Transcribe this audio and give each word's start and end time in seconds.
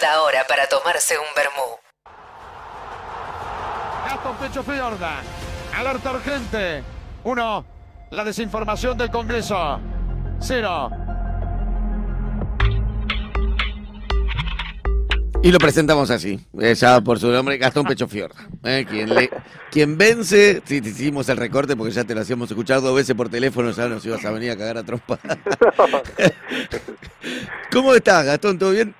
Linda 0.00 0.22
hora 0.22 0.46
para 0.48 0.66
tomarse 0.66 1.14
un 1.18 1.26
vermú. 1.36 1.76
Gastón 4.06 4.36
Pecho 4.36 4.62
Fiorda. 4.62 5.20
Alerta 5.76 6.12
urgente. 6.12 6.82
Uno. 7.24 7.66
La 8.10 8.24
desinformación 8.24 8.96
del 8.96 9.10
Congreso. 9.10 9.78
Cero. 10.40 10.90
Y 15.42 15.50
lo 15.52 15.58
presentamos 15.58 16.10
así, 16.10 16.38
eh, 16.60 16.74
ya 16.74 17.00
por 17.00 17.18
su 17.18 17.28
nombre, 17.30 17.56
Gastón 17.58 17.84
Pecho 17.86 18.06
Fiorda. 18.08 18.36
eh, 18.64 18.84
quien, 18.88 19.14
le- 19.14 19.30
quien 19.70 19.96
vence, 19.98 20.62
sí, 20.66 20.80
te 20.82 20.88
hicimos 20.90 21.28
el 21.30 21.36
recorte 21.38 21.76
porque 21.76 21.92
ya 21.92 22.04
te 22.04 22.14
lo 22.14 22.20
hacíamos 22.20 22.50
escuchar 22.50 22.80
dos 22.82 22.94
veces 22.94 23.14
por 23.14 23.28
teléfono, 23.30 23.70
ya 23.70 23.88
nos 23.88 24.04
ibas 24.04 24.22
a 24.24 24.30
venir 24.32 24.50
a 24.50 24.56
cagar 24.56 24.76
a 24.78 24.82
trompa. 24.82 25.18
¿Cómo 27.72 27.94
estás, 27.94 28.26
Gastón? 28.26 28.58
¿Todo 28.58 28.72
bien? 28.72 28.94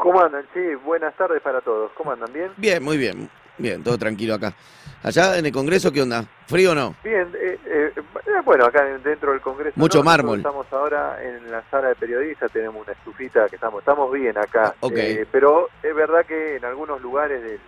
¿Cómo 0.00 0.20
andan? 0.22 0.44
Sí, 0.54 0.60
buenas 0.84 1.14
tardes 1.16 1.40
para 1.42 1.60
todos. 1.60 1.90
¿Cómo 1.92 2.12
andan? 2.12 2.32
¿Bien? 2.32 2.50
Bien, 2.56 2.82
muy 2.82 2.96
bien. 2.96 3.28
Bien, 3.58 3.82
todo 3.82 3.98
tranquilo 3.98 4.34
acá. 4.34 4.54
Allá 5.02 5.38
en 5.38 5.46
el 5.46 5.52
Congreso, 5.52 5.92
¿qué 5.92 6.02
onda? 6.02 6.24
¿Frío 6.46 6.72
o 6.72 6.74
no? 6.74 6.94
Bien, 7.04 7.30
eh, 7.34 7.58
eh, 7.66 7.92
eh, 7.96 8.02
bueno, 8.44 8.64
acá 8.66 8.84
dentro 9.02 9.32
del 9.32 9.40
Congreso. 9.40 9.72
Mucho 9.76 10.02
mármol. 10.02 10.38
Estamos 10.38 10.66
ahora 10.72 11.18
en 11.22 11.50
la 11.50 11.62
sala 11.70 11.88
de 11.88 11.94
periodistas, 11.94 12.50
tenemos 12.52 12.82
una 12.82 12.92
estufita 12.92 13.46
que 13.48 13.56
estamos 13.56 13.80
estamos 13.80 14.10
bien 14.12 14.36
acá. 14.38 14.74
Ok. 14.80 14.92
Eh, 14.96 15.26
pero 15.30 15.68
es 15.82 15.94
verdad 15.94 16.24
que 16.26 16.56
en 16.56 16.64
algunos 16.64 17.00
lugares 17.02 17.42
del, 17.42 17.60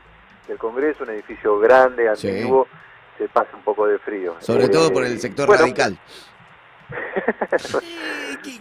del 0.49 0.59
Congreso, 0.59 1.05
un 1.05 1.11
edificio 1.11 1.59
grande, 1.59 2.09
Sí. 2.17 2.29
antiguo, 2.29 2.67
se 3.19 3.29
pasa 3.29 3.51
un 3.55 3.63
poco 3.63 3.87
de 3.87 3.99
frío. 3.99 4.37
Sobre 4.41 4.65
Eh, 4.65 4.69
todo 4.69 4.91
por 4.93 5.05
el 5.05 5.19
sector 5.21 5.47
bueno, 5.47 5.63
radical. 5.63 5.99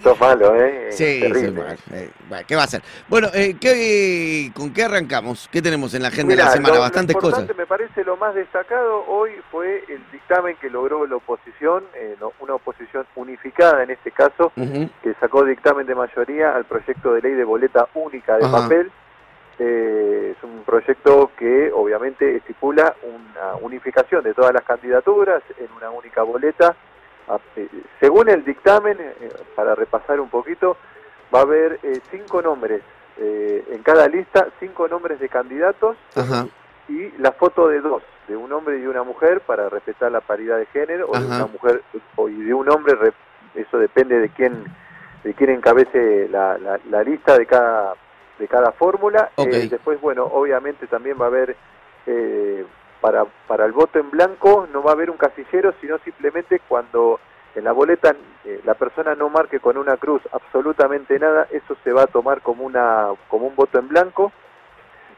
Sos 0.04 0.20
malo, 0.20 0.56
¿eh? 0.56 0.88
Sí, 0.92 1.22
eh, 1.24 2.10
bueno, 2.28 2.44
¿qué 2.48 2.56
va 2.56 2.62
a 2.62 2.66
hacer? 2.66 2.82
Bueno, 3.08 3.28
eh, 3.34 3.56
¿qué, 3.60 4.52
¿con 4.56 4.74
qué 4.74 4.84
arrancamos? 4.84 5.48
¿Qué 5.52 5.62
tenemos 5.62 5.94
en 5.94 6.02
la 6.02 6.08
agenda 6.10 6.36
de 6.36 6.42
la 6.44 6.50
semana? 6.50 6.70
lo- 6.70 6.76
lo 6.76 6.82
Bastantes 6.82 7.16
importante, 7.16 7.46
cosas. 7.54 7.58
Me 7.58 7.66
parece 7.66 8.04
lo 8.04 8.18
más 8.18 8.34
destacado 8.36 9.06
hoy 9.08 9.32
fue 9.52 9.84
el 9.90 10.02
dictamen 10.12 10.56
que 10.60 10.70
logró 10.70 11.06
la 11.06 11.16
oposición, 11.16 11.84
eh, 11.96 12.16
una 12.40 12.56
oposición 12.56 13.06
unificada 13.16 13.84
en 13.84 13.92
este 13.92 14.12
caso, 14.12 14.52
que 14.56 15.14
sacó 15.20 15.44
dictamen 15.46 15.86
de 15.86 15.96
mayoría 15.96 16.56
al 16.56 16.66
proyecto 16.66 17.14
de 17.14 17.22
ley 17.22 17.34
de 17.34 17.44
boleta 17.44 17.88
única 17.94 18.38
de 18.38 18.46
Ajá. 18.46 18.64
papel. 18.64 18.92
Eh, 19.60 20.34
es 20.36 20.44
un 20.44 20.64
proyecto 20.64 21.32
que 21.38 21.72
obviamente 21.72 22.38
estipula 22.38 22.96
una 23.04 23.56
unificación 23.62 24.24
de 24.24 24.34
todas 24.34 24.54
las 24.54 24.64
candidaturas 24.64 25.44
en 25.60 25.68
una 25.78 25.92
única 25.92 26.24
boleta. 26.24 26.76
Eh, 27.56 27.68
Según 28.00 28.30
el 28.30 28.44
dictamen, 28.44 28.98
eh, 29.00 29.30
para 29.56 29.76
repasar 29.76 30.20
un 30.20 30.30
poquito, 30.30 30.78
va 31.34 31.40
a 31.40 31.44
haber 31.44 31.80
eh, 31.84 32.00
cinco 32.12 32.42
nombres 32.42 32.82
eh, 33.18 33.64
en 33.72 33.84
cada 33.84 34.08
lista, 34.08 34.48
cinco 34.60 34.88
nombres 34.88 35.20
de 35.20 35.30
candidatos 35.30 35.98
Ajá. 36.16 36.48
y 36.90 37.10
la 37.20 37.32
foto 37.34 37.68
de 37.68 37.82
dos, 37.82 38.04
de 38.28 38.36
un 38.36 38.52
hombre 38.52 38.78
y 38.78 38.82
de 38.82 38.90
una 38.90 39.04
mujer 39.04 39.42
para 39.42 39.70
respetar 39.70 40.12
la 40.12 40.22
paridad 40.22 40.58
de 40.58 40.66
género 40.68 41.08
o 41.10 41.20
de 41.20 41.26
una 41.26 41.46
mujer 41.46 41.82
o 42.16 42.30
y 42.30 42.36
de 42.44 42.54
un 42.54 42.70
hombre, 42.70 42.96
re- 42.96 43.14
eso 43.56 43.78
depende 43.78 44.20
de 44.20 44.30
quién 44.30 44.64
de 45.24 45.34
quién 45.36 45.52
encabece 45.52 46.28
la, 46.30 46.58
la- 46.58 46.80
la 46.90 47.04
lista 47.04 47.38
de 47.38 47.46
cada 47.46 47.94
de 48.40 48.48
cada 48.48 48.72
fórmula. 48.72 49.30
Ok. 49.36 49.48
Eh, 49.54 49.68
después, 49.70 50.02
bueno, 50.02 50.24
obviamente 50.26 50.88
también 50.88 51.16
va 51.22 51.26
a 51.26 51.28
haber 51.28 51.56
eh, 52.08 52.66
para 53.02 53.26
para 53.48 53.66
el 53.66 53.72
voto 53.74 54.00
en 54.00 54.10
blanco 54.12 54.68
no 54.72 54.82
va 54.84 54.92
a 54.92 54.94
haber 54.94 55.10
un 55.10 55.18
casillero, 55.18 55.74
sino 55.82 55.98
simplemente 56.00 56.62
cuando 56.68 57.20
en 57.56 57.64
la 57.66 57.72
boleta 57.74 58.16
eh, 58.46 58.62
la 58.64 58.76
persona 58.76 59.14
no 59.16 59.28
marque 59.30 59.60
con 59.60 59.76
una 59.78 59.98
cruz 59.98 60.22
absolutamente 60.32 61.20
nada, 61.20 61.48
eso 61.52 61.76
se 61.84 61.92
va 61.92 62.04
a 62.04 62.08
tomar 62.08 62.42
como 62.42 62.64
una 62.64 63.08
como 63.28 63.48
un 63.48 63.56
voto 63.56 63.80
en 63.80 63.88
blanco. 63.90 64.32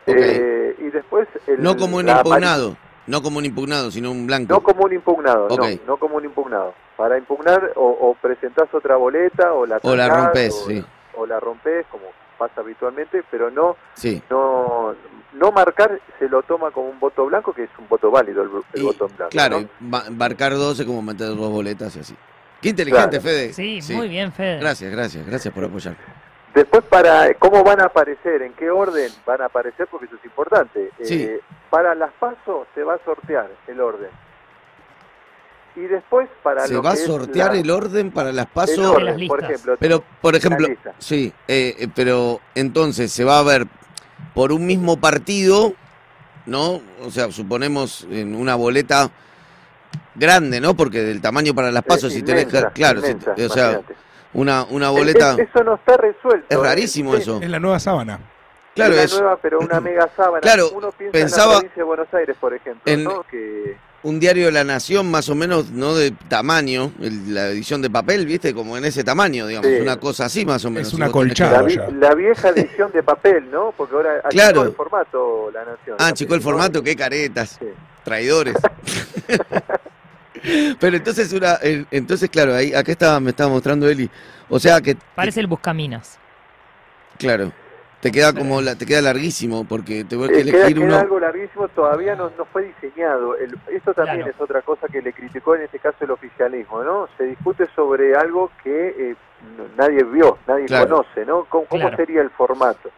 Eh, 0.06 0.76
y 0.80 0.90
después 0.90 1.28
el- 1.48 1.62
No 1.62 1.78
como 1.78 1.98
un 1.98 2.10
impugnado. 2.10 2.76
No 3.06 3.22
como 3.22 3.40
un 3.40 3.46
impugnado, 3.46 3.92
sino 3.92 4.12
un 4.12 4.26
blanco. 4.26 4.54
no 4.54 4.62
como 4.62 4.86
un 4.86 4.94
impugnado, 4.94 5.50
no, 5.50 5.56
no 5.86 5.98
como 5.98 6.16
un 6.18 6.26
impugnado. 6.26 6.74
Para 6.96 7.18
impugnar 7.18 7.72
o, 7.76 7.86
o 7.86 8.14
presentás 8.16 8.74
otra 8.74 8.96
boleta 8.96 9.54
o 9.54 9.66
la 9.66 9.80
O 9.84 9.96
la 9.96 10.32
o, 10.34 10.68
sí. 10.68 10.86
O 11.16 11.26
la 11.26 11.40
rompés 11.40 11.86
como 11.88 12.06
pasa 12.38 12.62
habitualmente, 12.62 13.24
pero 13.30 13.50
no 13.52 13.76
Sí. 13.94 14.22
no 14.30 14.96
no 15.34 15.52
marcar 15.52 16.00
se 16.20 16.30
lo 16.30 16.44
toma 16.44 16.70
como 16.72 16.90
un 16.90 17.00
voto 17.00 17.26
blanco, 17.26 17.54
que 17.54 17.64
es 17.64 17.70
un 17.80 17.88
voto 17.88 18.12
válido 18.12 18.44
el, 18.44 18.50
el 18.74 18.82
Y, 18.82 18.86
voto 18.86 19.08
en 19.08 19.16
blanco. 19.18 19.32
claro, 19.32 19.64
marcar 20.12 20.54
12 20.54 20.86
como 20.86 21.02
meter 21.02 21.28
dos 21.30 21.50
boletas 21.52 21.96
y 21.96 22.00
así. 22.02 22.16
Qué 22.62 22.70
inteligente, 22.70 23.20
Claro. 23.20 23.24
Fede. 23.24 23.54
Sí, 23.54 23.80
muy 23.94 24.08
bien, 24.10 24.32
Fede. 24.32 24.60
Gracias, 24.60 24.92
gracias, 24.92 25.26
gracias 25.26 25.54
por 25.54 25.66
apoyar. 25.66 25.96
Después 26.54 26.84
para 26.86 27.34
cómo 27.36 27.64
van 27.64 27.82
a 27.82 27.86
aparecer, 27.86 28.44
en 28.44 28.54
qué 28.54 28.70
orden 28.70 29.10
van 29.26 29.42
a 29.42 29.46
aparecer, 29.46 29.88
porque 29.88 30.06
eso 30.06 30.16
es 30.18 30.26
importante. 30.26 30.92
Sí. 31.02 31.24
Eh, 31.24 31.42
para 31.72 31.96
las 31.96 32.12
pasos 32.14 32.68
se 32.76 32.84
va 32.84 32.94
a 32.94 33.00
sortear 33.04 33.50
el 33.68 33.82
orden. 33.82 34.10
Y 35.76 35.82
después 35.82 36.30
para 36.44 36.68
¿Se 36.68 36.74
lo 36.74 36.84
va 36.84 36.92
a 36.92 36.96
sortear 36.96 37.54
la- 37.54 37.60
el 37.60 37.72
orden 37.72 38.12
para 38.12 38.32
las 38.32 38.46
pasos? 38.46 38.92
Por 39.28 39.44
ejemplo, 39.44 39.76
Pero, 39.80 40.04
por 40.22 40.36
ejemplo, 40.36 40.68
sí, 41.00 41.34
eh, 41.48 41.76
eh, 41.80 41.88
pero 41.96 42.40
entonces 42.56 43.12
se 43.12 43.24
va 43.24 43.40
a 43.40 43.44
ver 43.44 43.66
por 44.36 44.52
un 44.52 44.66
mismo 44.68 44.98
partido, 45.00 45.74
¿no? 46.46 46.80
O 47.02 47.10
sea, 47.10 47.32
suponemos 47.32 48.08
en 48.12 48.36
una 48.36 48.54
boleta 48.56 49.10
grande, 50.16 50.62
¿no? 50.62 50.76
Porque 50.76 51.02
del 51.02 51.22
tamaño 51.22 51.54
para 51.56 51.72
las 51.72 51.84
pasos, 51.84 52.14
si 52.14 52.22
tenés 52.22 52.46
que, 52.46 52.58
inmensa, 52.58 52.72
claro, 52.74 53.02
si- 53.02 53.12
inmensa, 53.12 53.32
o 53.34 53.50
sea, 53.50 53.64
imagínate. 53.72 53.96
una, 54.34 54.64
una 54.66 54.90
boleta, 54.92 55.32
es- 55.34 55.50
eso 55.50 55.64
no 55.64 55.76
está 55.76 55.98
resuelto. 55.98 56.46
es 56.50 56.58
eh. 56.58 56.62
rarísimo 56.62 57.16
eso. 57.16 57.40
Es 57.42 57.50
la 57.50 57.60
nueva 57.60 57.80
sábana. 57.80 58.20
Claro, 58.76 58.92
es 58.94 58.98
la 58.98 59.04
es 59.06 59.14
nueva, 59.20 59.38
pero 59.42 59.60
una 59.60 59.80
mega 59.82 60.08
sábana. 60.16 60.42
Claro, 60.42 60.70
Uno 60.76 60.92
piensa 60.92 61.12
pensaba- 61.12 61.46
en 61.46 61.50
la 61.54 61.60
provincia 61.60 61.82
de 61.82 61.84
Buenos 61.84 62.14
Aires, 62.14 62.38
por 62.40 62.54
ejemplo, 62.54 62.92
En- 62.94 63.04
¿no? 63.04 63.24
Que 63.24 63.78
un 64.04 64.20
diario 64.20 64.48
de 64.48 64.52
la 64.52 64.64
Nación 64.66 65.10
más 65.10 65.30
o 65.30 65.36
menos, 65.36 65.70
¿no? 65.72 65.96
De 65.96 66.12
tamaño, 66.12 66.92
el- 67.02 67.34
la 67.34 67.48
edición 67.48 67.82
de 67.82 67.90
papel, 67.90 68.26
¿viste? 68.26 68.54
Como 68.54 68.78
en 68.78 68.84
ese 68.86 69.04
tamaño, 69.04 69.48
digamos, 69.48 69.70
Sí. 69.72 69.78
una 69.82 69.98
cosa 69.98 70.26
así 70.26 70.46
más 70.46 70.64
o 70.66 70.70
menos. 70.70 70.94
una 70.94 71.06
tenés 71.06 71.10
que- 71.10 71.14
colchada. 71.30 71.62
la, 71.62 71.64
vi- 71.64 71.76
ya. 71.76 71.90
la 71.90 72.14
vieja 72.16 72.50
edición 72.50 72.92
de 72.92 73.02
papel, 73.04 73.50
¿no? 73.50 73.74
Porque 73.78 73.96
ahora 73.96 74.12
achicó 74.18 74.30
Claro. 74.30 74.64
el 74.64 74.74
formato 74.74 75.52
La 75.54 75.64
Nación. 75.66 75.96
Ah, 76.00 76.12
chico, 76.14 76.36
el 76.36 76.42
formato, 76.42 76.84
qué 76.84 76.96
caretas. 76.96 77.58
Sí. 77.60 77.68
traidores. 78.04 78.56
Pero 80.80 80.98
entonces 80.98 81.32
una, 81.32 81.58
entonces 81.90 82.30
claro, 82.30 82.54
ahí 82.54 82.74
acá 82.74 82.92
estaba, 82.92 83.20
me 83.22 83.30
estaba 83.30 83.50
mostrando 83.50 83.88
Eli. 83.88 84.10
O 84.50 84.60
sea 84.60 84.82
que 84.82 84.98
Parece 85.16 85.40
el 85.40 85.48
Buscaminas. 85.48 86.20
claro, 87.18 87.54
te 88.04 88.12
queda 88.12 88.34
como 88.34 88.62
la, 88.62 88.76
te 88.76 88.86
queda 88.86 89.02
larguísimo 89.02 89.66
porque 89.66 90.04
te 90.04 90.16
voy 90.16 90.26
a 90.28 90.32
Eh, 90.32 90.44
queda, 90.44 90.58
elegir 90.58 90.76
queda 90.78 90.86
uno. 90.86 90.98
algo 91.00 91.20
larguísimo, 91.20 91.68
todavía 91.70 92.16
no, 92.16 92.32
no 92.38 92.46
fue 92.46 92.64
diseñado. 92.66 93.36
El- 93.38 93.58
esto 93.72 93.94
también 93.94 94.18
Claro. 94.18 94.32
es 94.32 94.42
otra 94.42 94.62
cosa 94.62 94.88
que 94.88 95.02
le 95.02 95.14
criticó 95.14 95.56
en 95.56 95.64
este 95.64 95.80
caso 95.80 95.98
el 96.02 96.12
oficialismo, 96.12 96.84
¿no? 96.84 97.08
Se 97.18 97.24
discute 97.24 97.66
sobre 97.76 98.16
algo 98.16 98.52
que 98.64 99.12
eh, 99.12 99.16
nadie 99.78 100.04
vio, 100.04 100.38
nadie 100.46 100.66
Claro. 100.66 100.88
conoce, 100.90 101.26
¿no? 101.26 101.46
¿Cómo, 101.46 101.66
cómo 101.66 101.82
Claro. 101.82 101.96
sería 101.98 102.22
el 102.22 102.30
formato? 102.30 102.92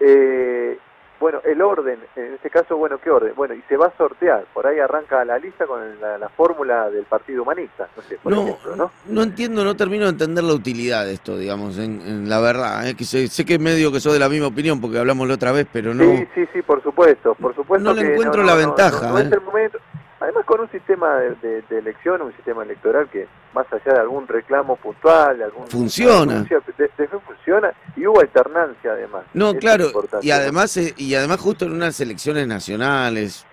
Eh, 0.00 0.78
bueno, 1.24 1.40
el 1.42 1.62
orden, 1.62 1.98
en 2.16 2.34
este 2.34 2.50
caso, 2.50 2.76
bueno, 2.76 2.98
¿qué 3.02 3.08
orden? 3.08 3.32
Bueno, 3.34 3.54
y 3.54 3.62
se 3.66 3.78
va 3.78 3.86
a 3.86 3.96
sortear, 3.96 4.44
por 4.52 4.66
ahí 4.66 4.78
arranca 4.78 5.24
la 5.24 5.38
lista 5.38 5.64
con 5.66 5.80
la, 5.98 6.18
la 6.18 6.28
fórmula 6.28 6.90
del 6.90 7.04
Partido 7.04 7.42
Humanista, 7.42 7.88
no 7.96 8.02
sé, 8.02 8.18
por 8.22 8.30
No, 8.30 8.42
ejemplo, 8.42 8.76
¿no? 8.76 8.90
no 9.06 9.22
entiendo, 9.22 9.64
no 9.64 9.74
termino 9.74 10.04
de 10.04 10.10
entender 10.10 10.44
la 10.44 10.52
utilidad 10.52 11.06
de 11.06 11.14
esto, 11.14 11.38
digamos, 11.38 11.78
en, 11.78 12.02
en 12.02 12.28
la 12.28 12.40
verdad. 12.40 12.86
eh, 12.86 12.94
que 12.94 13.04
sé, 13.04 13.28
sé 13.28 13.46
que 13.46 13.58
medio 13.58 13.90
que 13.90 14.00
soy 14.00 14.12
de 14.12 14.18
la 14.18 14.28
misma 14.28 14.48
opinión 14.48 14.82
porque 14.82 14.98
hablamos 14.98 15.26
la 15.26 15.34
otra 15.36 15.52
vez, 15.52 15.66
pero 15.72 15.94
no. 15.94 16.04
Sí, 16.04 16.28
sí, 16.34 16.44
sí, 16.52 16.60
por 16.60 16.82
supuesto, 16.82 17.34
por 17.36 17.54
supuesto. 17.54 17.82
No 17.88 17.94
le 17.94 18.12
encuentro 18.12 18.42
la 18.42 18.54
ventaja, 18.56 19.06
No, 19.06 19.12
no 19.14 19.18
es 19.20 19.24
¿eh? 19.24 19.30
el 19.32 19.40
momento. 19.40 19.78
Además, 20.24 20.44
con 20.46 20.60
un 20.60 20.70
sistema 20.70 21.16
de, 21.16 21.30
de- 21.42 21.62
de 21.62 21.78
elección, 21.78 22.22
un 22.22 22.32
sistema 22.34 22.62
electoral 22.62 23.08
que, 23.10 23.26
más 23.54 23.66
allá 23.72 23.92
de 23.94 24.00
algún 24.00 24.26
reclamo 24.26 24.76
puntual, 24.76 25.38
de 25.38 25.44
algún. 25.44 25.66
Funciona. 25.68 26.42
de- 26.42 27.18
funciona 27.26 27.72
y 27.96 28.06
hubo 28.06 28.20
alternancia 28.20 28.92
además. 28.92 29.22
No, 29.34 29.50
Eso 29.50 29.58
claro, 29.58 29.86
y 30.22 30.30
además 30.30 30.76
eh, 30.76 30.94
y 30.96 31.14
además 31.14 31.40
justo 31.40 31.66
en 31.66 31.72
unas 31.72 32.00
elecciones 32.00 32.46
nacionales 32.46 33.46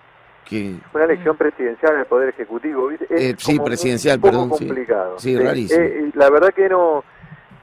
que 0.44 0.74
Una 0.92 1.04
elección 1.04 1.36
presidencial 1.36 1.96
del 1.96 2.06
Poder 2.06 2.30
Ejecutivo, 2.30 2.90
Eh, 2.90 3.34
sí, 3.38 3.58
presidencial, 3.60 4.16
un 4.16 4.20
poco 4.22 4.32
perdón, 4.32 4.48
complicado. 4.48 5.18
Sí, 5.18 5.38
rarísimo. 5.38 5.80
Eh, 5.82 6.10
y 6.12 6.18
la 6.18 6.30
verdad 6.30 6.52
que 6.54 6.68
no. 6.68 7.04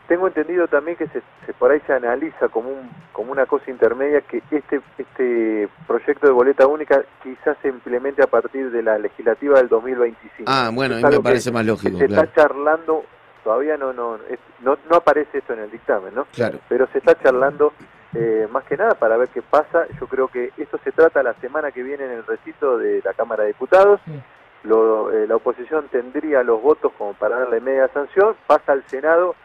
Tengo 0.10 0.28
entendido 0.28 0.68
también 0.68 0.98
que 0.98 1.08
se, 1.08 1.22
se- 1.46 1.54
por 1.54 1.72
ahí 1.72 1.80
se 1.88 1.94
analiza 1.94 2.50
como 2.50 2.70
un 2.70 2.90
como 3.14 3.32
una 3.32 3.46
cosa 3.46 3.70
intermedia 3.72 4.22
que 4.22 4.42
este 4.52 4.82
este 4.98 5.70
proyecto 5.88 6.26
de 6.28 6.34
boleta 6.34 6.66
única 6.68 7.04
quizás 7.24 7.56
se 7.62 7.68
implemente 7.70 8.22
a 8.24 8.28
partir 8.28 8.72
de 8.72 8.82
la 8.84 8.98
legislativa 8.98 9.60
del 9.60 9.70
2025. 9.70 10.46
Ah, 10.52 10.72
bueno, 10.74 10.96
a 10.96 10.98
mí 10.98 11.04
me 11.18 11.22
parece 11.22 11.52
más 11.52 11.66
lógico, 11.66 11.98
Se 12.00 12.08
claro. 12.08 12.24
está 12.24 12.42
charlando, 12.42 13.04
todavía 13.44 13.78
no 13.78 13.94
no, 13.94 14.16
es- 14.30 14.40
no 14.62 14.78
no 14.90 14.98
aparece 14.98 15.38
esto 15.38 15.54
en 15.54 15.60
el 15.60 15.72
dictamen, 15.72 16.14
¿no? 16.16 16.26
Claro. 16.34 16.58
Pero 16.68 16.88
se 16.88 16.98
está 16.98 17.14
charlando 17.22 17.72
eh, 18.16 18.48
más 18.52 18.64
que 18.64 18.76
nada 18.78 18.96
para 18.96 19.16
ver 19.16 19.30
qué 19.30 19.44
pasa. 19.44 19.86
Yo 20.02 20.08
creo 20.08 20.28
que 20.28 20.52
esto 20.58 20.80
se 20.84 20.92
trata 20.92 21.22
la 21.22 21.36
semana 21.36 21.72
que 21.72 21.84
viene 21.84 22.06
en 22.06 22.12
el 22.12 22.26
recinto 22.26 22.80
de 22.80 23.02
la 23.06 23.14
Cámara 23.14 23.44
de 23.44 23.50
Diputados. 23.50 24.02
Sí. 24.06 24.20
Lo- 24.64 25.12
eh, 25.14 25.28
la 25.28 25.36
oposición 25.36 25.88
tendría 25.90 26.42
los 26.44 26.60
votos 26.62 26.92
como 26.98 27.14
para 27.14 27.38
darle 27.40 27.62
media 27.62 27.88
sanción, 27.90 28.36
pasa 28.48 28.72
al 28.72 28.84
Senado 28.88 29.36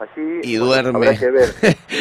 Allí 0.00 0.40
Y 0.42 0.58
bueno, 0.58 0.90
duerme. 0.92 1.08
habrá 1.08 1.18
que 1.18 1.30
ver. 1.30 1.48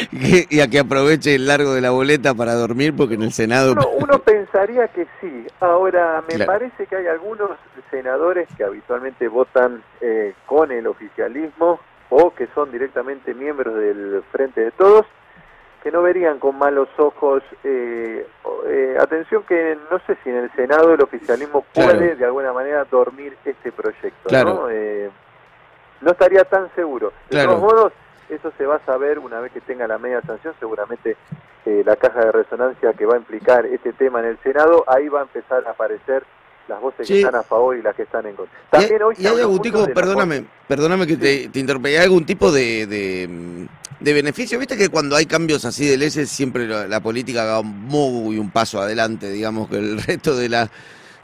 y 0.49 0.59
a 0.61 0.67
que 0.67 0.79
aproveche 0.79 1.35
el 1.35 1.45
largo 1.47 1.73
de 1.73 1.81
la 1.81 1.91
boleta 1.91 2.33
para 2.33 2.53
dormir, 2.53 2.95
porque 2.95 3.15
en 3.15 3.23
el 3.23 3.33
Senado... 3.33 3.73
Uno, 3.73 3.89
uno 3.99 4.19
pensaría 4.19 4.87
que 4.87 5.05
sí. 5.19 5.45
Ahora, 5.59 6.23
me 6.27 6.35
Claro. 6.35 6.51
parece 6.53 6.85
que 6.87 6.95
hay 6.95 7.07
algunos 7.07 7.51
senadores 7.91 8.47
que 8.57 8.63
habitualmente 8.63 9.27
votan 9.27 9.83
eh, 10.01 10.33
con 10.45 10.71
el 10.71 10.87
oficialismo 10.87 11.79
o 12.09 12.33
que 12.33 12.47
son 12.55 12.71
directamente 12.71 13.33
miembros 13.33 13.75
del 13.75 14.23
Frente 14.31 14.61
de 14.61 14.71
Todos, 14.71 15.05
que 15.83 15.91
no 15.91 16.01
verían 16.01 16.39
con 16.39 16.57
malos 16.57 16.87
ojos. 16.97 17.43
eh, 17.63 18.25
eh, 18.67 18.97
atención 18.99 19.43
que 19.43 19.77
no 19.91 19.99
sé 20.07 20.17
si 20.23 20.29
en 20.29 20.37
el 20.37 20.51
Senado 20.53 20.93
el 20.93 21.01
oficialismo 21.01 21.65
Claro. 21.73 21.97
puede 21.97 22.15
de 22.15 22.25
alguna 22.25 22.53
manera 22.53 22.85
dormir 22.89 23.35
este 23.45 23.71
proyecto. 23.71 24.27
Claro. 24.29 24.53
¿no? 24.53 24.69
Eh, 24.69 25.09
no 26.01 26.11
estaría 26.11 26.43
tan 26.45 26.69
seguro. 26.75 27.13
De 27.29 27.35
Claro. 27.37 27.49
todos 27.57 27.61
modos, 27.61 27.93
eso 28.29 28.51
se 28.57 28.65
va 28.65 28.75
a 28.75 28.85
saber 28.85 29.19
una 29.19 29.39
vez 29.39 29.51
que 29.51 29.61
tenga 29.61 29.87
la 29.87 29.97
media 29.97 30.21
sanción, 30.21 30.53
seguramente 30.59 31.17
eh, 31.65 31.83
la 31.85 31.95
caja 31.95 32.19
de 32.25 32.31
resonancia 32.31 32.93
que 32.93 33.05
va 33.05 33.15
a 33.15 33.17
implicar 33.17 33.65
este 33.65 33.91
tema 33.93 34.19
en 34.19 34.25
el 34.27 34.37
Senado, 34.43 34.83
ahí 34.87 35.09
va 35.09 35.19
a 35.19 35.23
empezar 35.23 35.65
a 35.67 35.71
aparecer 35.71 36.23
las 36.67 36.79
voces 36.79 37.07
Sí. 37.07 37.13
que 37.13 37.19
están 37.21 37.35
a 37.35 37.41
favor 37.43 37.75
y 37.75 37.81
las 37.81 37.95
que 37.95 38.03
están 38.03 38.25
en 38.27 38.35
contra. 38.35 38.55
Y 38.67 38.69
También 38.69 39.01
hoy 39.01 39.15
y 39.17 39.25
hay 39.25 39.39
algún 39.39 39.59
tipo, 39.61 39.85
perdóname, 39.87 40.45
perdóname 40.67 41.07
que 41.07 41.17
te, 41.17 41.49
te 41.49 41.59
interrumpí, 41.59 41.89
¿hay 41.89 42.03
algún 42.03 42.25
tipo 42.25 42.51
de, 42.51 42.85
de, 42.85 43.67
de 43.99 44.13
beneficio? 44.13 44.59
Viste 44.59 44.77
que 44.77 44.89
cuando 44.89 45.15
hay 45.15 45.25
cambios 45.25 45.65
así 45.65 45.87
de 45.89 45.97
leyes 45.97 46.29
siempre 46.29 46.67
la, 46.67 46.85
la 46.87 46.99
política 46.99 47.43
va 47.45 47.61
muy 47.63 48.37
un 48.37 48.51
paso 48.51 48.79
adelante, 48.79 49.31
digamos, 49.31 49.67
que 49.67 49.77
el 49.77 49.99
resto 50.05 50.35
de 50.37 50.47
la, 50.49 50.69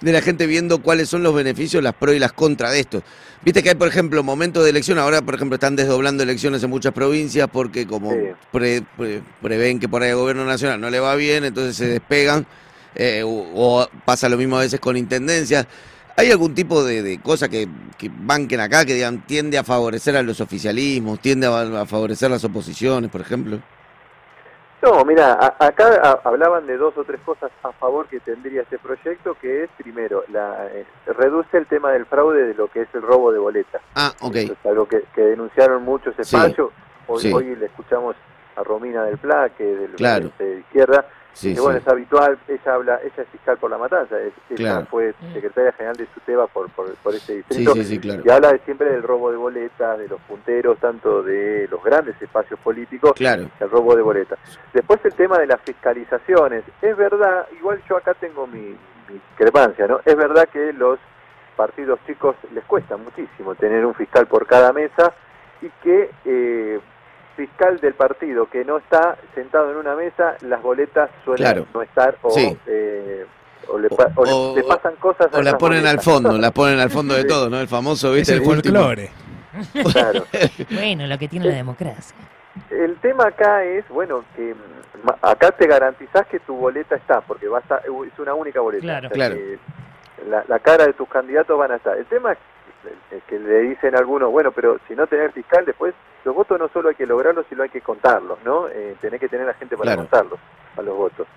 de 0.05 0.13
la 0.13 0.21
gente 0.21 0.45
viendo 0.45 0.81
cuáles 0.81 1.09
son 1.09 1.23
los 1.23 1.33
beneficios, 1.33 1.81
las 1.83 1.93
pros 1.95 2.15
y 2.15 2.19
las 2.19 2.31
contras 2.31 2.71
de 2.73 2.79
esto. 2.79 3.03
Viste 3.43 3.61
que 3.63 3.69
hay, 3.69 3.75
por 3.75 3.87
ejemplo, 3.87 4.23
momentos 4.23 4.63
de 4.63 4.69
elección, 4.69 4.97
ahora, 4.99 5.21
por 5.21 5.35
ejemplo, 5.35 5.55
están 5.55 5.75
desdoblando 5.75 6.23
elecciones 6.23 6.63
en 6.63 6.69
muchas 6.69 6.93
provincias 6.93 7.47
porque 7.51 7.85
como 7.87 8.11
Sí. 8.11 8.17
pre- 8.51 8.83
pre- 8.97 9.21
prevén 9.41 9.79
que 9.79 9.89
por 9.89 10.03
ahí 10.03 10.11
el 10.11 10.15
gobierno 10.15 10.45
nacional 10.45 10.79
no 10.79 10.89
le 10.89 10.99
va 10.99 11.15
bien, 11.15 11.43
entonces 11.43 11.75
se 11.75 11.87
despegan, 11.87 12.45
eh, 12.95 13.23
o, 13.25 13.29
o 13.29 13.89
pasa 14.05 14.29
lo 14.29 14.37
mismo 14.37 14.57
a 14.57 14.61
veces 14.61 14.79
con 14.79 14.95
intendencias. 14.95 15.65
¿Hay 16.17 16.31
algún 16.31 16.53
tipo 16.55 16.83
de, 16.83 17.01
de 17.03 17.19
cosa 17.19 17.49
que, 17.49 17.67
que 17.97 18.09
banquen 18.09 18.59
acá, 18.61 18.85
que 18.85 18.93
digan, 18.93 19.25
tiende 19.25 19.57
a 19.57 19.63
favorecer 19.63 20.15
a 20.15 20.21
los 20.23 20.39
oficialismos, 20.39 21.19
tiende 21.19 21.47
a, 21.47 21.81
a 21.81 21.85
favorecer 21.85 22.29
las 22.31 22.43
oposiciones, 22.43 23.09
por 23.11 23.21
ejemplo? 23.21 23.59
No, 24.85 25.03
mira, 25.03 25.33
a- 25.33 25.65
acá 25.65 25.99
a- 25.99 26.19
hablaban 26.29 26.67
de 26.67 26.77
dos 26.77 26.95
o 26.95 27.03
tres 27.03 27.19
cosas 27.25 27.49
a 27.63 27.71
favor 27.71 28.05
que 28.07 28.19
tendría 28.19 28.61
este 28.61 28.77
proyecto, 28.77 29.33
que 29.41 29.63
es, 29.63 29.69
primero, 29.77 30.23
la 30.31 30.67
eh, 30.67 30.85
reduce 31.07 31.57
el 31.57 31.65
tema 31.65 31.91
del 31.91 32.05
fraude 32.05 32.45
de 32.45 32.53
lo 32.53 32.67
que 32.67 32.81
es 32.81 32.87
el 32.93 33.01
robo 33.01 33.31
de 33.31 33.39
boletas. 33.39 33.81
Ah, 33.95 34.13
ok. 34.21 34.35
Eso 34.35 34.53
es 34.53 34.65
algo 34.67 34.87
que, 34.87 35.01
que 35.15 35.21
denunciaron 35.21 35.81
muchos 35.83 36.13
Sí, 36.17 36.21
espacios. 36.21 36.69
Hoy, 37.07 37.19
sí. 37.19 37.33
hoy 37.33 37.55
le 37.55 37.65
escuchamos 37.65 38.15
a 38.55 38.63
Romina 38.63 39.03
del 39.05 39.17
Pla, 39.17 39.49
que 39.57 39.73
es 39.73 39.79
del 39.79 39.91
Claro. 39.95 40.29
de 40.37 40.59
izquierda, 40.59 41.03
Sí, 41.35 41.49
que 41.49 41.55
sí. 41.55 41.61
bueno, 41.61 41.79
es 41.79 41.87
habitual, 41.87 42.37
ella 42.47 42.73
habla, 42.73 42.99
ella 43.03 43.23
es 43.23 43.27
fiscal 43.27 43.57
por 43.57 43.69
la 43.69 43.77
matanza, 43.77 44.17
es- 44.21 44.33
ella 44.57 44.85
fue 44.89 45.13
secretaria 45.33 45.73
general 45.73 45.97
de 45.97 46.07
SUTEBA 46.13 46.47
por, 46.47 46.69
por, 46.69 46.93
por 46.95 47.13
ese 47.13 47.25
Sí, 47.25 47.33
distrito, 47.33 47.73
sí, 47.73 47.83
sí, 47.83 47.99
claro. 47.99 48.21
y 48.25 48.29
habla 48.29 48.53
de- 48.53 48.59
siempre 48.59 48.89
del 48.89 49.03
robo 49.03 49.31
de 49.31 49.37
boletas, 49.37 49.99
de 49.99 50.07
los 50.07 50.21
punteros, 50.21 50.79
tanto 50.79 51.21
de 51.23 51.67
los 51.69 51.83
grandes 51.83 52.19
espacios 52.21 52.57
políticos, 52.61 53.11
Claro. 53.15 53.49
el 53.59 53.69
robo 53.69 53.95
de 53.97 54.01
boletas. 54.01 54.39
Después 54.73 54.99
el 55.03 55.13
tema 55.13 55.37
de 55.37 55.47
las 55.47 55.59
fiscalizaciones. 55.61 56.63
Es 56.81 56.95
verdad, 56.97 57.47
igual 57.59 57.81
yo 57.89 57.97
acá 57.97 58.13
tengo 58.13 58.47
mi, 58.47 58.59
mi 59.09 59.13
discrepancia, 59.29 59.87
¿no? 59.87 59.99
Es 60.05 60.15
verdad 60.15 60.47
que 60.47 60.71
los 60.73 60.99
partidos 61.57 61.99
chicos 62.07 62.35
les 62.53 62.63
cuesta 62.65 62.97
muchísimo 62.97 63.55
tener 63.55 63.85
un 63.85 63.93
fiscal 63.93 64.25
por 64.27 64.45
cada 64.47 64.71
mesa 64.73 65.13
y 65.61 65.69
que 65.83 66.11
eh, 66.25 66.79
fiscal 67.35 67.79
del 67.79 67.93
partido 67.93 68.47
que 68.49 68.63
no 68.65 68.77
está 68.77 69.17
sentado 69.33 69.71
en 69.71 69.77
una 69.77 69.95
mesa, 69.95 70.35
las 70.41 70.61
boletas 70.61 71.09
suelen 71.23 71.45
Claro. 71.45 71.65
no 71.73 71.81
estar 71.81 72.17
o, 72.21 72.29
Sí. 72.31 72.57
eh, 72.67 73.25
o 73.67 73.77
le, 73.79 73.89
pa- 73.89 74.11
o 74.15 74.25
le- 74.25 74.31
O- 74.31 74.55
le 74.55 74.63
pasan 74.63 74.95
cosas 74.95 75.27
a 75.33 75.37
O 75.37 75.41
las 75.41 75.47
esas 75.47 75.59
ponen 75.59 75.85
al 75.87 75.99
fondo, 75.99 76.37
las 76.37 76.51
ponen 76.51 76.79
al 76.79 76.89
fondo 76.89 77.13
de 77.13 77.21
Sí. 77.23 77.27
todo, 77.27 77.49
¿no? 77.49 77.59
El 77.59 77.67
famoso, 77.67 78.09
Es 78.09 78.15
¿viste? 78.15 78.33
el 78.33 78.39
último. 78.41 78.79
folclore. 78.79 79.09
Claro. 79.91 80.25
Bueno, 80.71 81.07
lo 81.07 81.17
que 81.17 81.27
tiene 81.27 81.47
la 81.47 81.55
democracia. 81.55 82.15
El 82.69 82.95
tema 82.97 83.27
acá 83.27 83.63
es, 83.63 83.87
bueno, 83.89 84.23
que 84.35 84.53
mm, 84.53 85.09
acá 85.21 85.51
te 85.51 85.67
garantizás 85.67 86.25
que 86.27 86.39
tu 86.39 86.55
boleta 86.55 86.95
está, 86.95 87.21
porque 87.21 87.47
va 87.47 87.57
a 87.57 87.61
estar, 87.61 87.81
es 87.85 88.19
una 88.19 88.33
única 88.33 88.59
boleta. 88.61 88.81
Claro. 88.83 89.07
O 89.07 89.15
sea 89.15 89.29
Claro. 89.29 89.35
La, 90.29 90.43
la 90.47 90.59
cara 90.59 90.85
de 90.87 90.93
tus 90.93 91.07
candidatos 91.09 91.57
van 91.59 91.71
a 91.71 91.75
estar. 91.75 91.97
El 91.97 92.05
tema 92.05 92.31
es 92.33 92.37
es 93.11 93.23
que 93.23 93.39
le 93.39 93.61
dicen 93.61 93.95
algunos, 93.95 94.29
bueno, 94.31 94.51
pero 94.51 94.77
si 94.87 94.95
no 94.95 95.07
tenés 95.07 95.33
fiscal, 95.33 95.65
después 95.65 95.95
los 96.25 96.35
votos 96.35 96.59
no 96.59 96.67
solo 96.69 96.89
hay 96.89 96.95
que 96.95 97.05
lograrlos, 97.05 97.45
sino 97.47 97.63
hay 97.63 97.69
que 97.69 97.81
contarlos, 97.81 98.39
¿no? 98.43 98.67
Eh, 98.67 98.95
tenés 98.99 99.19
que 99.19 99.29
tener 99.29 99.47
a 99.47 99.53
gente 99.53 99.77
para 99.77 99.93
Claro. 99.93 100.01
contarlos, 100.09 100.39
a 100.75 100.81
los 100.81 100.97
votos. 100.97 101.27